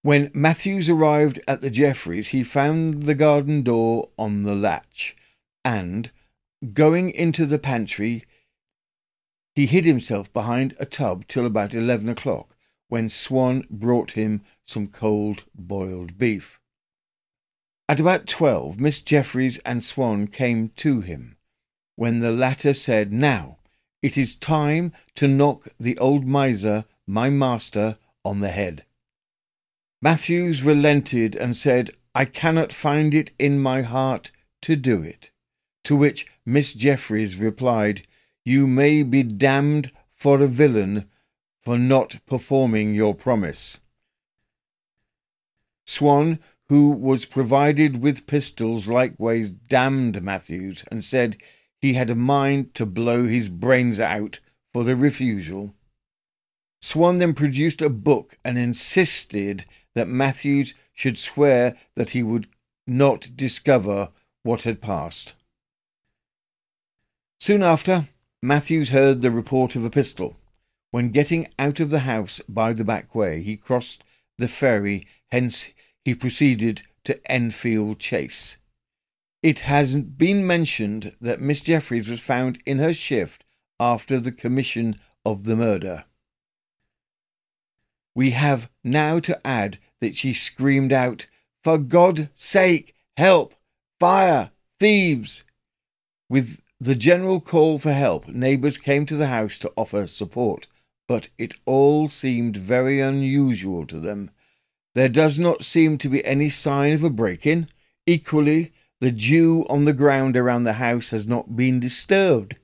When 0.03 0.31
Matthews 0.35 0.89
arrived 0.89 1.41
at 1.47 1.61
the 1.61 1.71
Jeffries, 1.71 2.29
he 2.29 2.43
found 2.43 3.05
the 3.05 3.15
garden 3.15 3.63
door 3.63 4.11
on 4.19 4.43
the 4.43 4.55
latch, 4.55 5.17
and, 5.65 6.11
going 6.73 7.11
into 7.11 7.47
the 7.47 7.59
pantry, 7.59 8.25
he 9.55 9.67
hid 9.67 9.85
himself 9.85 10.33
behind 10.33 10.75
a 10.81 10.87
tub 10.87 11.27
till 11.29 11.47
about 11.47 11.75
eleven 11.75 12.09
o'clock, 12.09 12.57
when 12.89 13.09
Swan 13.09 13.67
brought 13.71 14.13
him 14.13 14.43
some 14.65 14.87
cold 14.89 15.45
boiled 15.55 16.19
beef. 16.19 16.61
At 17.91 18.01
about 18.01 18.27
twelve, 18.27 18.79
Miss 18.79 19.01
Jeffries 19.01 19.57
and 19.65 19.83
Swan 19.83 20.27
came 20.27 20.69
to 20.77 21.01
him 21.01 21.39
when 21.97 22.21
the 22.21 22.31
latter 22.31 22.75
said, 22.75 23.13
Now, 23.13 23.59
it 24.03 24.19
is 24.19 24.37
time 24.37 24.93
to 25.15 25.27
knock 25.27 25.69
the 25.81 25.97
old 25.97 26.27
miser, 26.27 26.85
my 27.07 27.31
master, 27.31 27.97
on 28.27 28.41
the 28.41 28.51
head. 28.51 28.85
Matthews 30.03 30.63
relented 30.63 31.35
and 31.35 31.57
said, 31.57 31.91
I 32.15 32.27
cannot 32.27 32.75
find 32.75 33.15
it 33.15 33.31
in 33.39 33.59
my 33.59 33.81
heart 33.81 34.33
to 34.63 34.77
do 34.77 35.03
it. 35.03 35.31
To 35.85 35.97
which 35.97 36.27
Miss 36.45 36.75
Jeffries 36.75 37.37
replied, 37.37 38.07
You 38.45 38.67
may 38.67 39.03
be 39.03 39.23
damned 39.23 39.91
for 40.15 40.43
a 40.43 40.47
villain 40.47 41.09
for 41.63 41.79
not 41.79 42.19
performing 42.27 42.95
your 42.95 43.15
promise. 43.15 43.79
Swan, 45.87 46.39
who 46.69 46.91
was 46.91 47.25
provided 47.25 48.03
with 48.03 48.27
pistols, 48.27 48.89
likewise 48.89 49.51
damned 49.51 50.23
Matthews 50.23 50.85
and 50.91 51.05
said 51.05 51.37
he 51.81 51.95
had 51.95 52.11
a 52.11 52.15
mind 52.15 52.75
to 52.75 52.85
blow 52.85 53.27
his 53.27 53.49
brains 53.49 53.99
out 53.99 54.41
for 54.73 54.85
the 54.85 54.97
refusal. 54.97 55.75
Swan 56.81 57.17
then 57.17 57.35
produced 57.35 57.83
a 57.83 57.91
book 57.91 58.39
and 58.45 58.59
insisted 58.59 59.65
that 59.95 60.09
Matthews 60.09 60.75
should 60.93 61.19
swear 61.19 61.77
that 61.97 62.11
he 62.11 62.23
would 62.23 62.49
not 62.87 63.37
discover 63.37 64.11
what 64.43 64.63
had 64.63 64.81
passed. 64.81 65.35
Soon 67.41 67.63
after, 67.63 68.09
Matthews 68.43 68.91
heard 68.91 69.23
the 69.23 69.31
report 69.31 69.75
of 69.75 69.85
a 69.85 69.91
pistol. 69.91 70.37
When 70.91 71.11
getting 71.11 71.49
out 71.59 71.81
of 71.81 71.91
the 71.91 72.01
house 72.01 72.41
by 72.49 72.73
the 72.73 72.85
back 72.85 73.15
way, 73.15 73.43
he 73.43 73.57
crossed 73.57 74.03
the 74.39 74.49
ferry, 74.49 75.07
hence 75.31 75.69
he 76.09 76.15
proceeded 76.15 76.81
to 77.05 77.21
Enfield 77.31 77.99
Chase. 77.99 78.57
It 79.43 79.59
hasn't 79.61 80.17
been 80.17 80.47
mentioned 80.47 81.15
that 81.21 81.39
Miss 81.39 81.61
Jeffries 81.61 82.09
was 82.09 82.21
found 82.21 82.63
in 82.65 82.79
her 82.79 82.95
shift 82.95 83.45
after 83.79 84.19
the 84.19 84.33
commission 84.33 84.99
of 85.27 85.45
the 85.45 85.55
murder. 85.55 86.07
We 88.15 88.31
have 88.31 88.71
now 88.83 89.21
to 89.21 89.47
add 89.47 89.79
that 90.01 90.15
she 90.15 90.33
screamed 90.33 90.95
out, 90.95 91.27
For 91.63 91.77
God's 91.77 92.29
sake, 92.33 92.95
help! 93.19 93.55
Fire! 94.01 94.51
Thieves! 94.81 95.45
With 96.31 96.63
the 96.81 96.95
general 96.95 97.43
call 97.43 97.79
for 97.79 97.93
help, 97.93 98.29
neighbours 98.29 98.79
came 98.79 99.05
to 99.05 99.17
the 99.17 99.27
house 99.27 99.59
to 99.59 99.73
offer 99.77 100.07
support, 100.07 100.69
but 101.07 101.29
it 101.37 101.53
all 101.67 102.09
seemed 102.09 102.57
very 102.57 102.99
unusual 102.99 103.87
to 103.89 104.01
them. 104.01 104.31
There 104.99 105.09
does 105.09 105.39
not 105.39 105.65
seem 105.65 105.97
to 105.99 106.09
be 106.09 106.25
any 106.25 106.51
sign 106.51 106.93
of 106.93 107.05
a 107.05 107.09
break 107.09 107.47
in. 107.47 107.69
Equally, 108.05 108.73
the 109.01 109.13
dew 109.13 109.65
on 109.69 109.85
the 109.85 109.93
ground 109.93 110.37
around 110.37 110.65
the 110.65 110.73
house 110.73 111.11
has 111.11 111.25
not 111.25 111.55
been 111.55 111.79
disturbed. 111.79 112.57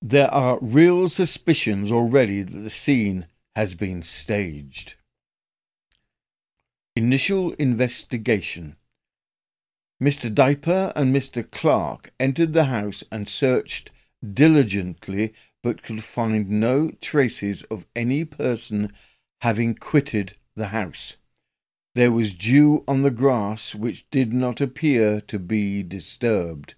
There 0.00 0.32
are 0.32 0.60
real 0.62 1.08
suspicions 1.08 1.90
already 1.90 2.42
that 2.42 2.56
the 2.56 2.70
scene 2.70 3.26
has 3.56 3.74
been 3.74 4.04
staged. 4.04 4.94
Initial 6.94 7.50
investigation. 7.54 8.76
Mr. 10.00 10.32
Diaper 10.32 10.92
and 10.94 11.12
Mr. 11.12 11.50
Clark 11.50 12.12
entered 12.20 12.52
the 12.52 12.66
house 12.66 13.02
and 13.10 13.28
searched 13.28 13.90
diligently, 14.22 15.34
but 15.64 15.82
could 15.82 16.04
find 16.04 16.48
no 16.48 16.92
traces 17.00 17.64
of 17.64 17.86
any 17.96 18.24
person 18.24 18.92
having 19.40 19.74
quitted 19.74 20.36
the 20.54 20.68
house. 20.68 21.16
There 21.94 22.10
was 22.10 22.34
dew 22.34 22.82
on 22.88 23.02
the 23.02 23.10
grass 23.12 23.72
which 23.72 24.10
did 24.10 24.32
not 24.32 24.60
appear 24.60 25.20
to 25.22 25.38
be 25.38 25.84
disturbed. 25.84 26.74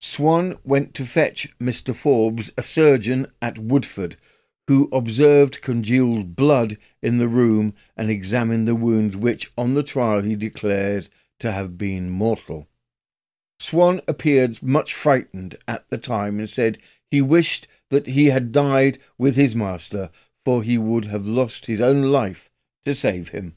Swan 0.00 0.56
went 0.64 0.94
to 0.94 1.04
fetch 1.04 1.48
Mr. 1.58 1.94
Forbes, 1.94 2.50
a 2.56 2.62
surgeon 2.62 3.26
at 3.42 3.58
Woodford, 3.58 4.16
who 4.68 4.88
observed 4.90 5.60
congealed 5.60 6.34
blood 6.34 6.78
in 7.02 7.18
the 7.18 7.28
room 7.28 7.74
and 7.94 8.10
examined 8.10 8.66
the 8.66 8.74
wounds 8.74 9.18
which, 9.18 9.50
on 9.58 9.74
the 9.74 9.82
trial, 9.82 10.22
he 10.22 10.34
declared 10.34 11.08
to 11.40 11.52
have 11.52 11.76
been 11.76 12.08
mortal. 12.08 12.68
Swan 13.58 14.00
appeared 14.08 14.62
much 14.62 14.94
frightened 14.94 15.56
at 15.68 15.90
the 15.90 15.98
time 15.98 16.38
and 16.38 16.48
said 16.48 16.78
he 17.10 17.20
wished 17.20 17.68
that 17.90 18.06
he 18.06 18.26
had 18.26 18.52
died 18.52 18.98
with 19.18 19.36
his 19.36 19.54
master, 19.54 20.08
for 20.42 20.62
he 20.62 20.78
would 20.78 21.04
have 21.04 21.26
lost 21.26 21.66
his 21.66 21.82
own 21.82 22.02
life 22.04 22.50
to 22.86 22.94
save 22.94 23.28
him. 23.28 23.56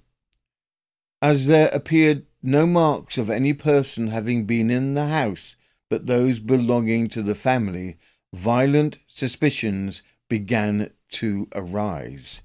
As 1.23 1.45
there 1.45 1.69
appeared 1.71 2.25
no 2.41 2.67
marks 2.67 3.17
of 3.17 3.29
any 3.29 3.53
person 3.53 4.07
having 4.07 4.43
been 4.43 4.69
in 4.69 4.93
the 4.93 5.07
house 5.07 5.55
but 5.89 6.05
those 6.05 6.39
belonging 6.39 7.07
to 7.07 7.23
the 7.23 7.33
family, 7.33 7.97
violent 8.33 8.97
suspicions 9.07 10.03
began 10.27 10.91
to 11.11 11.47
arise. 11.55 12.41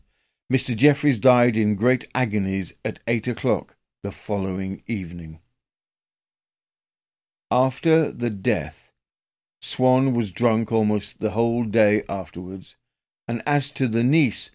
Mr. 0.52 0.76
Jeffries 0.76 1.18
died 1.18 1.56
in 1.56 1.75
great 1.75 2.06
agonies 2.14 2.73
at 2.85 3.00
eight 3.08 3.26
o'clock 3.26 3.75
the 4.04 4.12
following 4.12 4.85
evening. 4.87 5.40
After 7.50 8.12
the 8.12 8.30
death, 8.30 8.92
Swan 9.61 10.14
was 10.14 10.30
drunk 10.30 10.70
almost 10.70 11.18
the 11.18 11.30
whole 11.30 11.64
day 11.64 12.04
afterwards, 12.08 12.76
and 13.26 13.42
as 13.44 13.70
to 13.70 13.88
the 13.88 14.04
niece, 14.04 14.52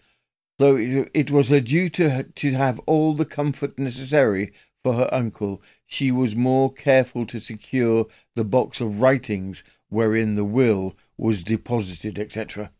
though 0.58 0.76
it, 0.76 1.30
was 1.30 1.48
her 1.48 1.60
duty 1.60 2.24
to 2.34 2.50
have 2.52 2.78
all 2.80 3.14
the 3.14 3.24
comfort 3.24 3.78
necessary 3.78 4.52
for 4.82 4.94
her 4.94 5.08
uncle, 5.12 5.62
she 5.86 6.10
was 6.12 6.36
more 6.36 6.72
careful 6.72 7.26
to 7.26 7.40
secure 7.40 8.06
the 8.36 8.44
box 8.44 8.80
of 8.80 9.00
writings 9.00 9.64
wherein 9.88 10.34
the 10.34 10.44
will 10.44 10.96
was 11.16 11.42
deposited, 11.42 12.18
etc. 12.18 12.70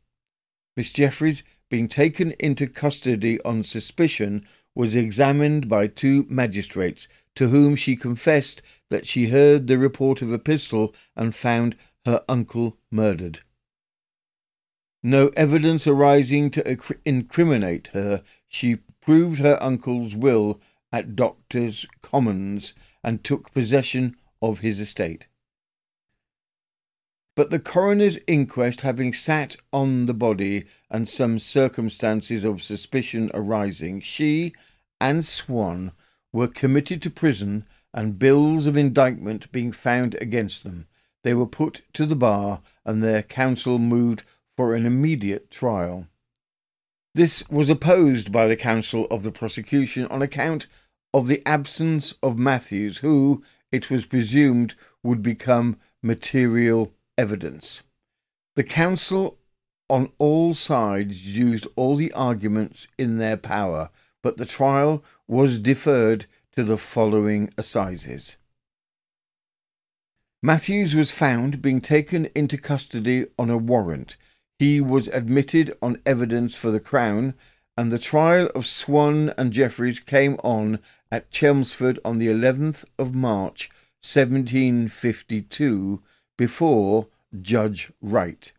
Miss 0.76 0.92
Jeffries, 0.92 1.42
being 1.70 1.88
taken 1.88 2.32
into 2.32 2.66
custody 2.66 3.40
on 3.42 3.64
suspicion, 3.64 4.46
was 4.74 4.94
examined 4.94 5.68
by 5.68 5.86
two 5.86 6.26
magistrates, 6.28 7.08
to 7.36 7.48
whom 7.48 7.74
she 7.74 7.96
confessed 7.96 8.62
that 8.90 9.06
she 9.06 9.28
heard 9.28 9.66
the 9.66 9.78
report 9.78 10.22
of 10.22 10.32
a 10.32 10.38
pistol 10.38 10.94
and 11.16 11.34
found 11.34 11.76
her 12.04 12.24
uncle 12.28 12.76
murdered. 12.90 13.40
No 15.06 15.28
evidence 15.36 15.86
arising 15.86 16.50
to 16.52 16.98
incriminate 17.04 17.88
her, 17.88 18.22
she 18.48 18.76
proved 19.02 19.38
her 19.38 19.62
uncle's 19.62 20.16
will 20.16 20.62
at 20.90 21.14
Doctors' 21.14 21.84
Commons 22.00 22.72
and 23.02 23.22
took 23.22 23.52
possession 23.52 24.16
of 24.40 24.60
his 24.60 24.80
estate. 24.80 25.26
But 27.36 27.50
the 27.50 27.58
coroner's 27.58 28.18
inquest 28.26 28.80
having 28.80 29.12
sat 29.12 29.56
on 29.74 30.06
the 30.06 30.14
body 30.14 30.64
and 30.90 31.06
some 31.06 31.38
circumstances 31.38 32.42
of 32.42 32.62
suspicion 32.62 33.30
arising, 33.34 34.00
she 34.00 34.54
and 35.02 35.22
Swan 35.22 35.92
were 36.32 36.48
committed 36.48 37.02
to 37.02 37.10
prison, 37.10 37.66
and 37.92 38.18
bills 38.18 38.66
of 38.66 38.74
indictment 38.74 39.52
being 39.52 39.70
found 39.70 40.16
against 40.22 40.64
them, 40.64 40.86
they 41.24 41.34
were 41.34 41.46
put 41.46 41.82
to 41.92 42.06
the 42.06 42.16
bar, 42.16 42.62
and 42.86 43.02
their 43.02 43.22
counsel 43.22 43.78
moved 43.78 44.24
for 44.56 44.74
an 44.74 44.86
immediate 44.86 45.50
trial. 45.50 46.06
This 47.14 47.48
was 47.48 47.70
opposed 47.70 48.32
by 48.32 48.46
the 48.46 48.56
counsel 48.56 49.06
of 49.10 49.22
the 49.22 49.32
prosecution 49.32 50.06
on 50.06 50.22
account 50.22 50.66
of 51.12 51.28
the 51.28 51.42
absence 51.46 52.14
of 52.22 52.38
Matthews, 52.38 52.98
who, 52.98 53.42
it 53.70 53.88
was 53.88 54.06
presumed, 54.06 54.74
would 55.02 55.22
become 55.22 55.76
material 56.02 56.92
evidence. 57.16 57.82
The 58.56 58.64
counsel 58.64 59.38
on 59.88 60.10
all 60.18 60.54
sides 60.54 61.36
used 61.36 61.66
all 61.76 61.96
the 61.96 62.12
arguments 62.12 62.88
in 62.98 63.18
their 63.18 63.36
power, 63.36 63.90
but 64.22 64.36
the 64.36 64.46
trial 64.46 65.04
was 65.28 65.58
deferred 65.58 66.26
to 66.52 66.64
the 66.64 66.78
following 66.78 67.50
assizes. 67.58 68.36
Matthews 70.42 70.94
was 70.94 71.10
found 71.10 71.62
being 71.62 71.80
taken 71.80 72.26
into 72.34 72.58
custody 72.58 73.26
on 73.38 73.50
a 73.50 73.56
warrant. 73.56 74.16
He 74.58 74.80
was 74.80 75.08
admitted 75.08 75.76
on 75.82 76.00
evidence 76.06 76.54
for 76.54 76.70
the 76.70 76.78
Crown, 76.78 77.34
and 77.76 77.90
the 77.90 77.98
trial 77.98 78.46
of 78.54 78.66
Swan 78.66 79.32
and 79.36 79.52
Jeffries 79.52 79.98
came 79.98 80.34
on 80.44 80.78
at 81.10 81.32
Chelmsford 81.32 81.98
on 82.04 82.18
the 82.18 82.28
11th 82.28 82.84
of 82.96 83.14
March, 83.14 83.68
1752, 84.02 86.00
before 86.36 87.08
Judge 87.40 87.90
Wright. 88.00 88.52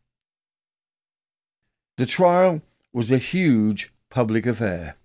The 1.98 2.06
trial 2.06 2.62
was 2.92 3.10
a 3.10 3.18
huge 3.18 3.94
public 4.10 4.46
affair. 4.46 4.98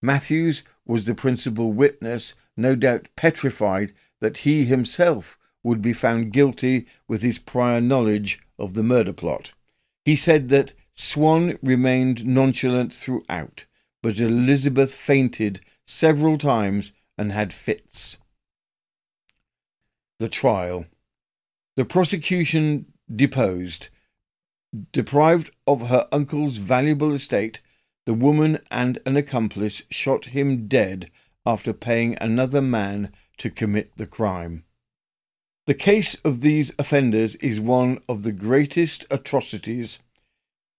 Matthews 0.00 0.62
was 0.86 1.04
the 1.04 1.14
principal 1.14 1.72
witness, 1.72 2.34
no 2.56 2.76
doubt 2.76 3.08
petrified 3.16 3.92
that 4.20 4.38
he 4.38 4.64
himself 4.64 5.36
would 5.64 5.82
be 5.82 5.92
found 5.92 6.32
guilty 6.32 6.86
with 7.08 7.22
his 7.22 7.40
prior 7.40 7.80
knowledge 7.80 8.38
of 8.56 8.74
the 8.74 8.84
murder 8.84 9.12
plot. 9.12 9.50
He 10.08 10.16
said 10.16 10.48
that 10.48 10.72
Swan 10.94 11.58
remained 11.62 12.24
nonchalant 12.24 12.94
throughout, 12.94 13.66
but 14.02 14.18
Elizabeth 14.18 14.94
fainted 14.94 15.60
several 15.86 16.38
times 16.38 16.92
and 17.18 17.30
had 17.30 17.52
fits. 17.52 18.16
The 20.18 20.30
trial. 20.30 20.86
The 21.76 21.84
prosecution 21.84 22.86
deposed. 23.14 23.90
Deprived 24.92 25.50
of 25.66 25.88
her 25.88 26.08
uncle's 26.10 26.56
valuable 26.56 27.12
estate, 27.12 27.60
the 28.06 28.14
woman 28.14 28.60
and 28.70 29.00
an 29.04 29.18
accomplice 29.18 29.82
shot 29.90 30.24
him 30.36 30.68
dead 30.68 31.10
after 31.44 31.74
paying 31.74 32.16
another 32.18 32.62
man 32.62 33.12
to 33.36 33.50
commit 33.50 33.94
the 33.98 34.06
crime. 34.06 34.64
The 35.68 35.74
case 35.74 36.14
of 36.24 36.40
these 36.40 36.72
offenders 36.78 37.34
is 37.34 37.60
one 37.60 38.00
of 38.08 38.22
the 38.22 38.32
greatest 38.32 39.04
atrocities. 39.10 39.98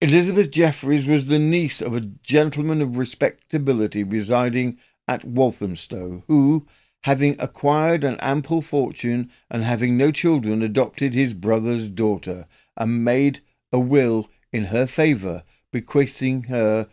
Elizabeth 0.00 0.50
Jeffries 0.50 1.06
was 1.06 1.26
the 1.26 1.38
niece 1.38 1.80
of 1.80 1.94
a 1.94 2.00
gentleman 2.00 2.82
of 2.82 2.96
respectability 2.96 4.02
residing 4.02 4.78
at 5.06 5.24
Walthamstow, 5.24 6.24
who, 6.26 6.66
having 7.04 7.36
acquired 7.38 8.02
an 8.02 8.16
ample 8.18 8.62
fortune 8.62 9.30
and 9.48 9.62
having 9.62 9.96
no 9.96 10.10
children, 10.10 10.60
adopted 10.60 11.14
his 11.14 11.34
brother's 11.34 11.88
daughter 11.88 12.48
and 12.76 13.04
made 13.04 13.42
a 13.72 13.78
will 13.78 14.28
in 14.52 14.64
her 14.64 14.88
favour, 14.88 15.44
bequeathing 15.70 16.42
her 16.48 16.88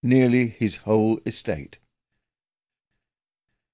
nearly 0.00 0.46
his 0.46 0.76
whole 0.76 1.18
estate. 1.26 1.78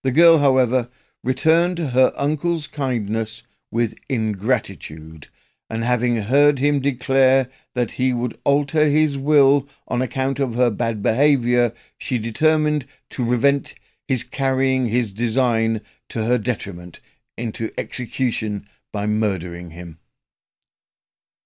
The 0.04 0.12
girl, 0.12 0.38
however, 0.38 0.88
returned 1.22 1.76
to 1.76 1.88
her 1.88 2.14
uncle's 2.16 2.66
kindness 2.66 3.42
with 3.70 3.94
ingratitude, 4.09 5.28
and 5.70 5.85
having 5.85 6.16
heard 6.16 6.59
him 6.59 6.81
declare 6.81 7.48
that 7.74 7.92
he 7.92 8.12
would 8.12 8.38
alter 8.44 8.85
his 8.85 9.18
will 9.18 9.68
on 9.87 10.00
account 10.00 10.38
of 10.38 10.54
her 10.54 10.70
bad 10.70 11.02
behaviour, 11.02 11.72
she 11.98 12.18
determined 12.18 12.87
to 13.11 13.26
prevent 13.26 13.74
his 14.07 14.22
carrying 14.22 14.87
his 14.87 15.12
design 15.12 15.83
to 16.09 16.24
her 16.24 16.38
detriment 16.38 17.00
into 17.37 17.70
execution 17.76 18.66
by 18.92 19.07
murdering 19.07 19.70
him. 19.70 19.98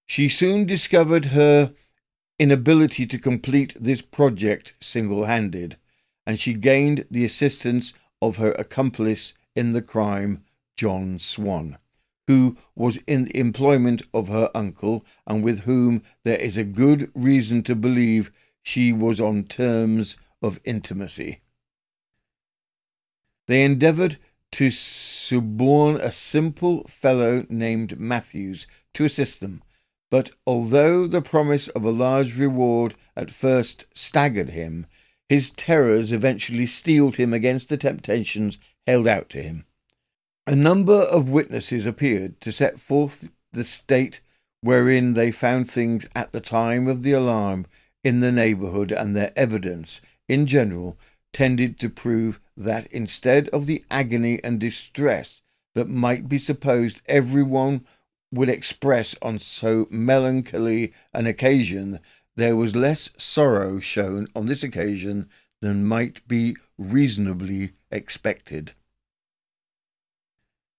She 0.07 0.29
soon 0.29 0.65
discovered 0.65 1.25
her 1.25 1.73
inability 2.39 3.05
to 3.07 3.19
complete 3.19 3.73
this 3.79 4.01
project 4.01 4.73
single 4.79 5.25
handed, 5.25 5.77
and 6.25 6.39
she 6.39 6.53
gained 6.53 7.05
the 7.11 7.25
assistance 7.25 7.93
of 8.21 8.37
her 8.37 8.53
accomplice 8.53 9.33
in 9.55 9.71
the 9.71 9.81
crime, 9.81 10.43
John 10.77 11.19
Swan, 11.19 11.77
who 12.27 12.57
was 12.75 12.97
in 13.07 13.25
the 13.25 13.37
employment 13.37 14.01
of 14.13 14.27
her 14.27 14.49
uncle, 14.55 15.05
and 15.27 15.43
with 15.43 15.59
whom 15.61 16.01
there 16.23 16.39
is 16.39 16.57
a 16.57 16.63
good 16.63 17.11
reason 17.13 17.61
to 17.63 17.75
believe 17.75 18.31
she 18.61 18.93
was 18.93 19.19
on 19.19 19.43
terms 19.43 20.17
of 20.41 20.59
intimacy. 20.63 21.41
They 23.47 23.63
endeavoured 23.63 24.17
to 24.53 24.69
suborn 24.69 25.97
a 25.97 26.11
simple 26.11 26.85
fellow 26.87 27.45
named 27.49 27.99
Matthews 27.99 28.67
to 28.93 29.03
assist 29.03 29.39
them, 29.39 29.63
but 30.09 30.31
although 30.45 31.07
the 31.07 31.21
promise 31.21 31.67
of 31.69 31.83
a 31.83 31.89
large 31.89 32.37
reward 32.37 32.95
at 33.15 33.31
first 33.31 33.85
staggered 33.93 34.51
him, 34.51 34.85
his 35.27 35.49
terrors 35.49 36.11
eventually 36.11 36.67
steeled 36.67 37.15
him 37.15 37.33
against 37.33 37.67
the 37.67 37.77
temptations 37.77 38.59
held 38.85 39.07
out 39.07 39.29
to 39.31 39.41
him. 39.41 39.65
A 40.45 40.57
number 40.57 41.03
of 41.03 41.29
witnesses 41.29 41.85
appeared 41.85 42.41
to 42.41 42.51
set 42.51 42.77
forth 42.77 43.29
the 43.53 43.63
state 43.63 44.19
wherein 44.59 45.13
they 45.13 45.31
found 45.31 45.71
things 45.71 46.05
at 46.13 46.33
the 46.33 46.41
time 46.41 46.85
of 46.89 47.01
the 47.01 47.13
alarm 47.13 47.65
in 48.03 48.19
the 48.19 48.31
neighbourhood, 48.31 48.91
and 48.91 49.15
their 49.15 49.31
evidence, 49.37 50.01
in 50.27 50.45
general, 50.45 50.97
tended 51.31 51.79
to 51.79 51.89
prove 51.89 52.41
that 52.57 52.87
instead 52.87 53.47
of 53.49 53.67
the 53.67 53.85
agony 53.89 54.43
and 54.43 54.59
distress 54.59 55.41
that 55.75 55.87
might 55.87 56.27
be 56.27 56.37
supposed 56.37 57.01
every 57.05 57.43
one 57.43 57.85
would 58.29 58.49
express 58.49 59.15
on 59.21 59.39
so 59.39 59.87
melancholy 59.89 60.91
an 61.13 61.25
occasion, 61.25 62.01
there 62.35 62.57
was 62.57 62.75
less 62.75 63.09
sorrow 63.17 63.79
shown 63.79 64.27
on 64.35 64.47
this 64.47 64.61
occasion 64.61 65.29
than 65.61 65.85
might 65.85 66.27
be 66.27 66.57
reasonably 66.77 67.71
expected. 67.89 68.73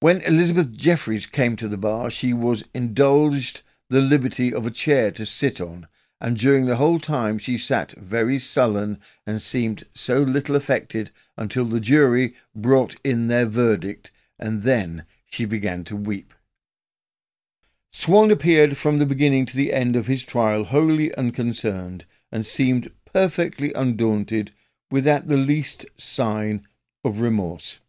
When 0.04 0.20
Elizabeth 0.20 0.70
Jeffries 0.76 1.24
came 1.24 1.56
to 1.56 1.66
the 1.66 1.78
bar, 1.78 2.10
she 2.10 2.34
was 2.34 2.62
indulged 2.74 3.62
the 3.88 4.02
liberty 4.02 4.52
of 4.52 4.66
a 4.66 4.70
chair 4.70 5.10
to 5.12 5.24
sit 5.24 5.62
on, 5.62 5.86
and 6.20 6.36
during 6.36 6.66
the 6.66 6.76
whole 6.76 7.00
time 7.00 7.38
she 7.38 7.56
sat 7.56 7.92
very 7.92 8.38
sullen 8.38 9.00
and 9.26 9.40
seemed 9.40 9.84
so 9.94 10.18
little 10.18 10.56
affected 10.56 11.10
until 11.38 11.64
the 11.64 11.80
jury 11.80 12.34
brought 12.54 12.96
in 13.02 13.28
their 13.28 13.46
verdict, 13.46 14.10
and 14.38 14.60
then 14.60 15.06
she 15.24 15.46
began 15.46 15.84
to 15.84 15.96
weep. 15.96 16.34
Swan 17.90 18.30
appeared 18.30 18.76
from 18.76 18.98
the 18.98 19.06
beginning 19.06 19.46
to 19.46 19.56
the 19.56 19.72
end 19.72 19.96
of 19.96 20.06
his 20.06 20.22
trial 20.22 20.64
wholly 20.64 21.14
unconcerned, 21.14 22.04
and 22.30 22.44
seemed 22.44 22.90
perfectly 23.06 23.72
undaunted, 23.72 24.52
without 24.90 25.28
the 25.28 25.38
least 25.38 25.86
sign 25.96 26.66
of 27.02 27.20
remorse. 27.20 27.80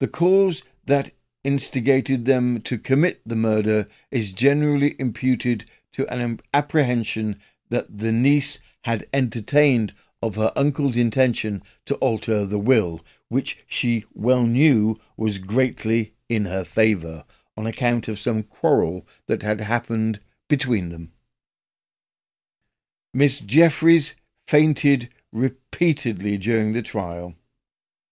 The 0.00 0.08
cause 0.08 0.62
that 0.86 1.10
instigated 1.44 2.24
them 2.24 2.60
to 2.62 2.78
commit 2.78 3.20
the 3.26 3.36
murder 3.36 3.88
is 4.10 4.32
generally 4.32 4.94
imputed 4.98 5.64
to 5.92 6.06
an 6.12 6.40
apprehension 6.54 7.40
that 7.70 7.98
the 7.98 8.12
niece 8.12 8.58
had 8.82 9.06
entertained 9.12 9.92
of 10.22 10.36
her 10.36 10.52
uncle's 10.54 10.96
intention 10.96 11.62
to 11.84 11.96
alter 11.96 12.46
the 12.46 12.58
will, 12.58 13.00
which 13.28 13.58
she 13.66 14.04
well 14.14 14.44
knew 14.44 14.98
was 15.16 15.38
greatly 15.38 16.14
in 16.28 16.44
her 16.44 16.64
favour, 16.64 17.24
on 17.56 17.66
account 17.66 18.08
of 18.08 18.18
some 18.18 18.42
quarrel 18.42 19.06
that 19.26 19.42
had 19.42 19.60
happened 19.60 20.20
between 20.48 20.90
them. 20.90 21.12
Miss 23.12 23.40
Jeffries 23.40 24.14
fainted 24.46 25.08
repeatedly 25.32 26.38
during 26.38 26.72
the 26.72 26.82
trial, 26.82 27.34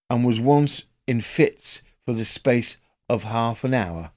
and 0.08 0.24
was 0.24 0.40
once 0.40 0.84
in 1.06 1.20
fits 1.20 1.82
for 2.04 2.12
the 2.12 2.24
space 2.24 2.76
of 3.10 3.24
half 3.24 3.64
an 3.64 3.74
hour. 3.74 4.12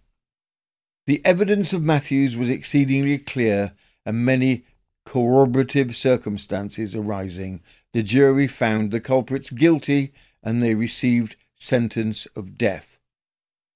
The 1.08 1.26
evidence 1.26 1.74
of 1.74 1.82
Matthews 1.82 2.38
was 2.38 2.48
exceedingly 2.48 3.18
clear, 3.18 3.74
and 4.06 4.24
many 4.24 4.66
corroborative 5.04 5.96
circumstances 5.96 6.96
arising, 6.96 7.62
the 7.92 8.04
jury 8.04 8.48
found 8.48 8.92
the 8.92 9.02
culprits 9.02 9.50
guilty, 9.50 10.14
and 10.44 10.62
they 10.62 10.76
received 10.76 11.36
sentence 11.56 12.28
of 12.36 12.56
death. 12.56 13.00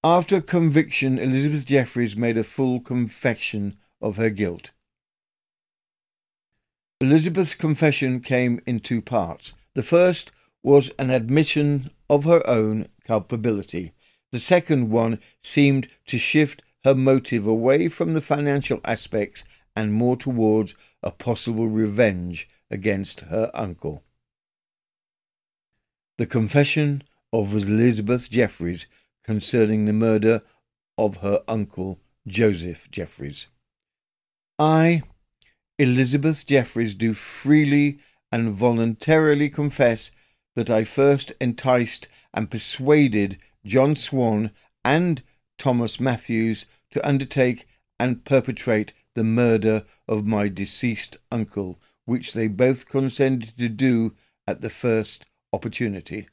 After 0.03 0.39
conviction, 0.39 1.17
Elizabeth 1.17 1.65
Jeffries 1.65 2.15
made 2.15 2.37
a 2.37 2.43
full 2.43 2.79
confession 2.79 3.75
of 3.99 4.17
her 4.17 4.29
guilt. 4.29 4.69
Elizabeth's 7.01 7.55
confession 7.55 8.19
came 8.19 8.61
in 8.67 8.79
two 8.79 9.01
parts. 9.01 9.53
The 9.73 9.83
first 9.83 10.31
was 10.61 10.91
an 10.99 11.09
admission 11.09 11.89
of 12.07 12.23
her 12.25 12.47
own 12.47 12.87
culpability. 13.03 13.93
The 14.37 14.43
second 14.43 14.91
one 14.91 15.19
seemed 15.41 15.89
to 16.05 16.19
shift 16.19 16.61
her 16.83 16.93
motive 16.93 17.47
away 17.47 17.89
from 17.89 18.13
the 18.13 18.21
financial 18.21 18.79
aspects 18.85 19.43
and 19.75 19.91
more 19.91 20.15
towards 20.15 20.75
a 21.01 21.09
possible 21.09 21.67
revenge 21.67 22.47
against 22.69 23.21
her 23.21 23.49
uncle. 23.55 24.03
The 26.19 26.27
confession 26.27 27.01
of 27.33 27.55
Elizabeth 27.55 28.29
Jeffries 28.29 28.85
concerning 29.23 29.85
the 29.85 29.91
murder 29.91 30.43
of 30.99 31.17
her 31.17 31.41
uncle 31.47 31.99
Joseph 32.27 32.91
Jeffries. 32.91 33.47
I, 34.59 35.01
Elizabeth 35.79 36.45
Jeffries, 36.45 36.93
do 36.93 37.15
freely 37.15 37.97
and 38.31 38.53
voluntarily 38.53 39.49
confess 39.49 40.11
that 40.55 40.69
I 40.69 40.83
first 40.83 41.33
enticed 41.41 42.07
and 42.35 42.51
persuaded 42.51 43.39
John 43.67 43.95
Swan 43.95 44.51
and 44.83 45.21
Thomas 45.57 45.99
Matthews 45.99 46.65
to 46.91 47.05
undertake 47.05 47.67
and 47.99 48.23
perpetrate 48.23 48.93
the 49.13 49.25
murder 49.25 49.83
of 50.07 50.25
my 50.25 50.47
deceased 50.47 51.17
uncle, 51.31 51.79
which 52.05 52.33
they 52.33 52.47
both 52.47 52.87
consented 52.87 53.57
to 53.57 53.67
do 53.67 54.15
at 54.47 54.61
the 54.61 54.69
first 54.69 55.25
opportunity. 55.51 56.27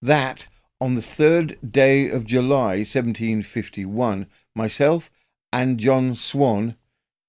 That 0.00 0.48
on 0.80 0.94
the 0.94 1.02
third 1.02 1.58
day 1.68 2.08
of 2.08 2.24
July 2.24 2.78
1751, 2.78 4.26
myself 4.54 5.10
and 5.52 5.78
John 5.78 6.14
Swan, 6.14 6.76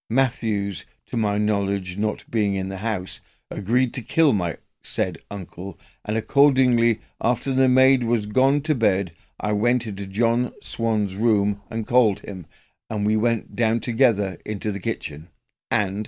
Matthews, 0.09 0.85
to 1.07 1.17
my 1.17 1.37
knowledge 1.37 1.97
not 1.97 2.29
being 2.29 2.55
in 2.55 2.69
the 2.69 2.77
house, 2.77 3.19
agreed 3.51 3.93
to 3.95 4.01
kill 4.01 4.31
my 4.31 4.57
said 4.81 5.17
uncle, 5.29 5.77
and 6.05 6.15
accordingly, 6.15 7.01
after 7.19 7.53
the 7.53 7.67
maid 7.67 8.01
was 8.01 8.25
gone 8.25 8.61
to 8.61 8.73
bed, 8.73 9.11
I 9.37 9.51
went 9.51 9.85
into 9.85 10.05
John 10.05 10.53
Swan's 10.61 11.15
room 11.15 11.61
and 11.69 11.85
called 11.85 12.21
him, 12.21 12.45
and 12.89 13.05
we 13.05 13.17
went 13.17 13.57
down 13.57 13.81
together 13.81 14.37
into 14.45 14.71
the 14.71 14.79
kitchen. 14.79 15.27
And, 15.69 16.07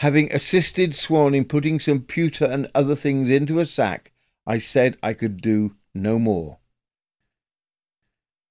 having 0.00 0.30
assisted 0.32 0.94
Swan 0.94 1.34
in 1.34 1.46
putting 1.46 1.80
some 1.80 2.02
pewter 2.02 2.44
and 2.44 2.70
other 2.74 2.94
things 2.94 3.30
into 3.30 3.58
a 3.58 3.64
sack, 3.64 4.12
I 4.46 4.58
said 4.58 4.98
I 5.02 5.14
could 5.14 5.40
do 5.40 5.76
no 5.94 6.18
more. 6.18 6.58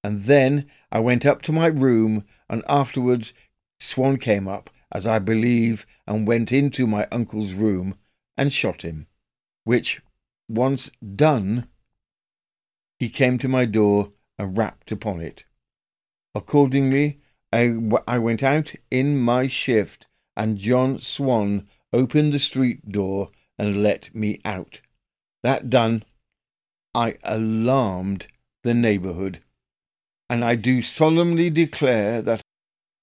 And 0.02 0.24
then 0.24 0.66
I 0.90 0.98
went 0.98 1.24
up 1.24 1.42
to 1.42 1.52
my 1.52 1.66
room, 1.66 2.24
and 2.50 2.64
afterwards 2.68 3.32
Swan 3.78 4.16
came 4.18 4.48
up, 4.48 4.68
as 4.90 5.06
I 5.06 5.20
believe, 5.20 5.86
and 6.08 6.26
went 6.26 6.50
into 6.50 6.88
my 6.88 7.06
uncle's 7.12 7.52
room 7.52 7.94
and 8.36 8.52
shot 8.52 8.82
him 8.82 9.06
which, 9.64 10.00
once 10.48 10.90
done, 11.16 11.66
he 12.98 13.08
came 13.08 13.38
to 13.38 13.48
my 13.48 13.64
door 13.64 14.12
and 14.38 14.56
rapped 14.56 14.92
upon 14.92 15.20
it. 15.20 15.44
Accordingly, 16.34 17.18
I, 17.52 17.76
I 18.06 18.18
went 18.18 18.42
out 18.42 18.74
in 18.90 19.18
my 19.18 19.46
shift, 19.46 20.06
and 20.36 20.58
John 20.58 20.98
Swan 20.98 21.68
opened 21.92 22.32
the 22.32 22.38
street 22.38 22.90
door 22.90 23.30
and 23.58 23.82
let 23.82 24.14
me 24.14 24.40
out. 24.44 24.80
That 25.42 25.70
done, 25.70 26.04
I 26.94 27.16
alarmed 27.22 28.26
the 28.62 28.74
neighbourhood, 28.74 29.40
and 30.28 30.44
I 30.44 30.56
do 30.56 30.82
solemnly 30.82 31.50
declare 31.50 32.22
that 32.22 32.42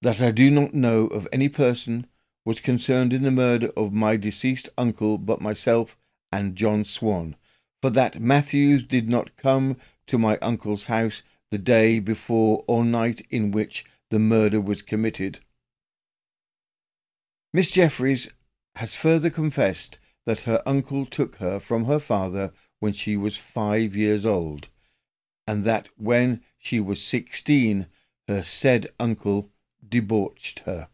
that 0.02 0.20
I 0.20 0.32
do 0.32 0.50
not 0.50 0.74
know 0.74 1.06
of 1.06 1.28
any 1.32 1.48
person 1.48 2.08
was 2.44 2.60
concerned 2.60 3.14
in 3.14 3.22
the 3.22 3.32
murder 3.32 3.72
of 3.78 3.94
my 3.94 4.18
deceased 4.18 4.68
uncle 4.78 5.20
but 5.20 5.40
myself 5.40 5.96
and 6.32 6.56
John 6.56 6.86
Swan, 6.86 7.36
for 7.82 7.90
that 7.90 8.22
Matthews 8.22 8.84
did 8.84 9.10
not 9.10 9.36
come 9.38 9.78
to 10.08 10.18
my 10.18 10.38
uncle's 10.38 10.86
house 10.86 11.24
the 11.50 11.58
day 11.58 12.00
before 12.00 12.64
or 12.68 12.86
night 12.86 13.26
in 13.30 13.52
which 13.52 13.86
the 14.10 14.20
murder 14.20 14.62
was 14.62 14.82
committed. 14.82 15.40
Miss 17.54 17.72
Jeffries 17.72 18.30
has 18.76 18.96
further 18.96 19.30
confessed 19.30 19.98
that 20.26 20.42
her 20.42 20.62
uncle 20.66 21.06
took 21.06 21.38
her 21.38 21.60
from 21.60 21.86
her 21.86 22.00
father 22.00 22.54
when 22.80 22.94
she 22.94 23.18
was 23.18 23.36
five 23.36 23.96
years 23.96 24.26
old, 24.26 24.70
and 25.46 25.64
that 25.66 25.90
when 25.98 26.42
she 26.58 26.80
was 26.80 27.04
sixteen 27.04 27.88
her 28.28 28.44
said 28.44 28.88
uncle 29.00 29.50
debauched 29.88 30.60
her, 30.60 30.88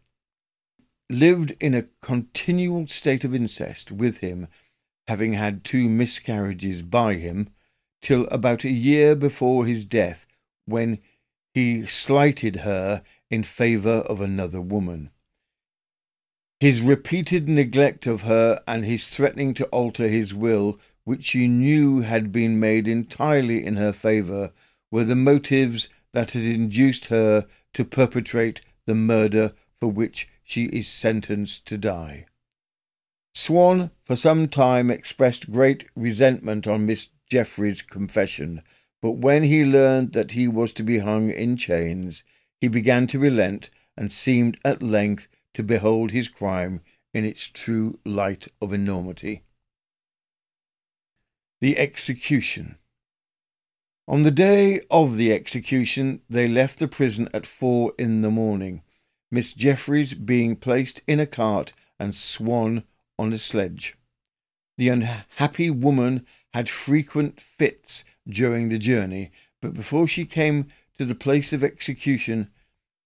lived 1.08 1.54
in 1.60 1.74
a 1.74 1.86
continual 2.02 2.86
state 2.88 3.22
of 3.22 3.34
incest 3.34 3.92
with 3.92 4.18
him 4.18 4.48
having 5.08 5.32
had 5.32 5.64
two 5.64 5.88
miscarriages 5.88 6.82
by 6.82 7.14
him, 7.14 7.48
till 8.02 8.26
about 8.26 8.62
a 8.62 8.70
year 8.70 9.16
before 9.16 9.64
his 9.64 9.86
death, 9.86 10.26
when 10.66 10.98
he 11.54 11.86
slighted 11.86 12.56
her 12.56 13.02
in 13.30 13.42
favour 13.42 14.04
of 14.06 14.20
another 14.20 14.60
woman. 14.60 15.10
His 16.60 16.82
repeated 16.82 17.48
neglect 17.48 18.06
of 18.06 18.22
her 18.22 18.62
and 18.68 18.84
his 18.84 19.06
threatening 19.06 19.54
to 19.54 19.64
alter 19.66 20.08
his 20.08 20.34
will, 20.34 20.78
which 21.04 21.24
she 21.24 21.48
knew 21.48 22.00
had 22.00 22.30
been 22.30 22.60
made 22.60 22.86
entirely 22.86 23.64
in 23.64 23.76
her 23.76 23.94
favour, 23.94 24.52
were 24.90 25.04
the 25.04 25.16
motives 25.16 25.88
that 26.12 26.32
had 26.32 26.42
induced 26.42 27.06
her 27.06 27.46
to 27.72 27.84
perpetrate 27.84 28.60
the 28.84 28.94
murder 28.94 29.54
for 29.80 29.90
which 29.90 30.28
she 30.44 30.64
is 30.64 30.86
sentenced 30.86 31.64
to 31.66 31.78
die. 31.78 32.26
Swan 33.40 33.92
for 34.02 34.16
some 34.16 34.48
time 34.48 34.90
expressed 34.90 35.52
great 35.52 35.84
resentment 35.94 36.66
on 36.66 36.84
Miss 36.84 37.06
Jeffries' 37.30 37.82
confession, 37.82 38.62
but 39.00 39.12
when 39.12 39.44
he 39.44 39.64
learned 39.64 40.12
that 40.14 40.32
he 40.32 40.48
was 40.48 40.72
to 40.72 40.82
be 40.82 40.98
hung 40.98 41.30
in 41.30 41.56
chains, 41.56 42.24
he 42.60 42.66
began 42.66 43.06
to 43.06 43.20
relent 43.20 43.70
and 43.96 44.12
seemed 44.12 44.58
at 44.64 44.82
length 44.82 45.28
to 45.54 45.62
behold 45.62 46.10
his 46.10 46.28
crime 46.28 46.80
in 47.14 47.24
its 47.24 47.46
true 47.46 48.00
light 48.04 48.48
of 48.60 48.72
enormity. 48.72 49.44
The 51.60 51.78
execution. 51.78 52.76
On 54.08 54.24
the 54.24 54.32
day 54.32 54.80
of 54.90 55.14
the 55.14 55.32
execution, 55.32 56.22
they 56.28 56.48
left 56.48 56.80
the 56.80 56.88
prison 56.88 57.28
at 57.32 57.46
four 57.46 57.94
in 58.00 58.22
the 58.22 58.32
morning, 58.32 58.82
Miss 59.30 59.52
Jeffries 59.52 60.12
being 60.12 60.56
placed 60.56 61.02
in 61.06 61.20
a 61.20 61.26
cart 61.26 61.72
and 62.00 62.16
Swan 62.16 62.82
on 63.18 63.32
a 63.32 63.38
sledge. 63.38 63.96
The 64.76 64.88
unhappy 64.88 65.70
woman 65.70 66.24
had 66.54 66.68
frequent 66.68 67.40
fits 67.40 68.04
during 68.28 68.68
the 68.68 68.78
journey, 68.78 69.32
but 69.60 69.74
before 69.74 70.06
she 70.06 70.24
came 70.24 70.68
to 70.96 71.04
the 71.04 71.14
place 71.14 71.52
of 71.52 71.64
execution, 71.64 72.50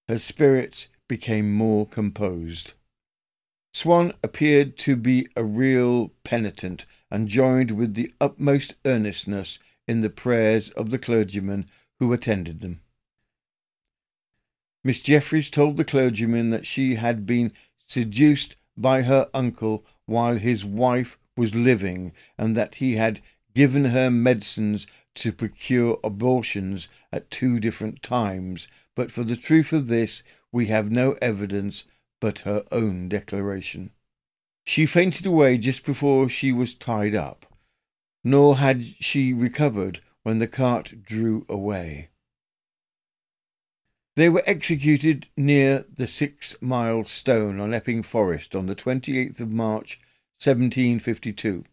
her 0.08 0.18
spirits 0.18 0.88
became 1.08 1.52
more 1.52 1.86
composed. 1.86 2.72
Swan 3.74 4.12
appeared 4.22 4.76
to 4.78 4.96
be 4.96 5.26
a 5.34 5.44
real 5.44 6.10
penitent 6.24 6.84
and 7.10 7.28
joined 7.28 7.70
with 7.70 7.94
the 7.94 8.12
utmost 8.20 8.74
earnestness 8.84 9.58
in 9.88 10.02
the 10.02 10.10
prayers 10.10 10.68
of 10.70 10.90
the 10.90 10.98
clergyman 10.98 11.68
who 11.98 12.12
attended 12.12 12.60
them. 12.60 12.82
Miss 14.84 15.00
Jeffries 15.00 15.48
told 15.48 15.76
the 15.76 15.84
clergyman 15.84 16.50
that 16.50 16.66
she 16.66 16.96
had 16.96 17.24
been 17.24 17.52
seduced 17.86 18.56
by 18.76 19.02
her 19.02 19.28
uncle 19.34 19.84
while 20.06 20.36
his 20.36 20.64
wife 20.64 21.18
was 21.36 21.54
living, 21.54 22.12
and 22.38 22.56
that 22.56 22.76
he 22.76 22.94
had 22.94 23.20
given 23.54 23.86
her 23.86 24.10
medicines 24.10 24.86
to 25.14 25.32
procure 25.32 25.98
abortions 26.02 26.88
at 27.12 27.30
two 27.30 27.58
different 27.58 28.02
times, 28.02 28.68
but 28.94 29.10
for 29.10 29.24
the 29.24 29.36
truth 29.36 29.72
of 29.72 29.88
this 29.88 30.22
we 30.50 30.66
have 30.66 30.90
no 30.90 31.12
evidence 31.20 31.84
but 32.20 32.40
her 32.40 32.62
own 32.70 33.08
declaration. 33.08 33.90
She 34.64 34.86
fainted 34.86 35.26
away 35.26 35.58
just 35.58 35.84
before 35.84 36.28
she 36.28 36.52
was 36.52 36.74
tied 36.74 37.14
up, 37.14 37.46
nor 38.22 38.58
had 38.58 38.84
she 38.84 39.32
recovered 39.32 40.00
when 40.22 40.38
the 40.38 40.46
cart 40.46 41.02
drew 41.02 41.44
away. 41.48 42.10
They 44.14 44.28
were 44.28 44.42
executed 44.44 45.28
near 45.38 45.86
the 45.90 46.06
Six 46.06 46.54
Mile 46.60 47.04
Stone 47.04 47.58
on 47.58 47.72
Epping 47.72 48.02
Forest 48.02 48.54
on 48.54 48.66
the 48.66 48.76
28th 48.76 49.40
of 49.40 49.50
March, 49.50 49.98
1752, 50.38 51.64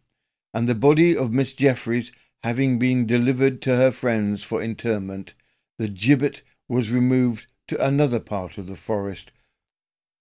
and 0.54 0.66
the 0.66 0.74
body 0.74 1.18
of 1.18 1.34
Miss 1.34 1.52
Jeffries 1.52 2.14
having 2.42 2.80
been 2.80 3.06
delivered 3.06 3.62
to 3.64 3.76
her 3.76 3.92
friends 3.92 4.42
for 4.42 4.64
interment, 4.64 5.34
the 5.78 5.90
gibbet 5.90 6.42
was 6.70 6.90
removed 6.90 7.48
to 7.68 7.86
another 7.86 8.22
part 8.22 8.58
of 8.58 8.68
the 8.68 8.78
forest, 8.78 9.34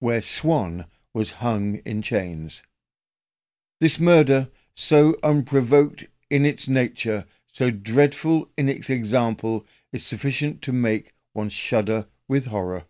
where 0.00 0.20
Swan 0.20 0.86
was 1.14 1.38
hung 1.38 1.76
in 1.84 2.02
chains. 2.02 2.64
This 3.78 4.00
murder, 4.00 4.50
so 4.74 5.14
unprovoked 5.22 6.06
in 6.30 6.44
its 6.44 6.68
nature, 6.68 7.26
so 7.52 7.70
dreadful 7.70 8.50
in 8.56 8.68
its 8.68 8.90
example, 8.90 9.64
is 9.92 10.04
sufficient 10.04 10.62
to 10.62 10.72
make 10.72 11.14
one 11.38 11.48
shudder 11.48 12.08
with 12.26 12.46
horror. 12.46 12.84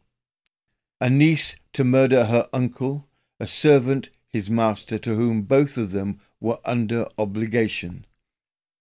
A 1.02 1.10
niece 1.10 1.54
to 1.74 1.84
murder 1.84 2.24
her 2.24 2.48
uncle, 2.50 3.06
a 3.38 3.46
servant 3.46 4.08
his 4.26 4.48
master, 4.48 4.98
to 4.98 5.14
whom 5.14 5.42
both 5.42 5.76
of 5.76 5.90
them 5.90 6.18
were 6.40 6.58
under 6.64 7.06
obligation, 7.18 8.06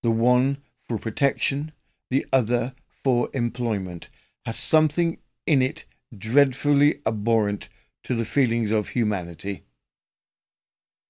the 0.04 0.12
one 0.12 0.58
for 0.88 0.98
protection, 0.98 1.74
the 2.10 2.26
other 2.32 2.74
for 3.04 3.30
employment, 3.34 4.08
has 4.46 4.58
something 4.58 5.18
in 5.46 5.62
it 5.62 5.84
dreadfully 6.18 7.02
abhorrent 7.06 7.68
to 8.04 8.16
the 8.16 8.26
feelings 8.26 8.72
of 8.72 8.88
humanity. 8.88 9.66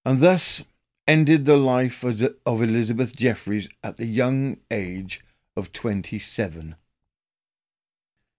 And 0.04 0.20
thus 0.20 0.64
ended 1.08 1.46
the 1.46 1.58
life 1.58 2.04
of 2.04 2.62
Elizabeth 2.62 3.16
Jeffries 3.16 3.70
at 3.84 3.98
the 3.98 4.08
young 4.08 4.58
age 4.72 5.22
of 5.56 5.72
twenty 5.72 6.18
seven. 6.18 6.76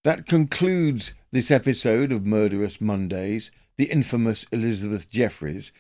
That 0.09 0.25
concludes 0.25 1.13
this 1.33 1.51
episode 1.51 2.13
of 2.13 2.25
Murderous 2.25 2.81
Mondays, 2.81 3.51
the 3.77 3.91
infamous 3.91 4.47
Elizabeth 4.51 5.11
Jeffries. 5.11 5.71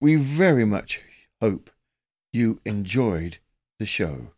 We 0.00 0.14
very 0.14 0.64
much 0.64 1.00
hope 1.40 1.70
you 2.32 2.60
enjoyed 2.64 3.38
the 3.80 3.84
show. 3.86 4.28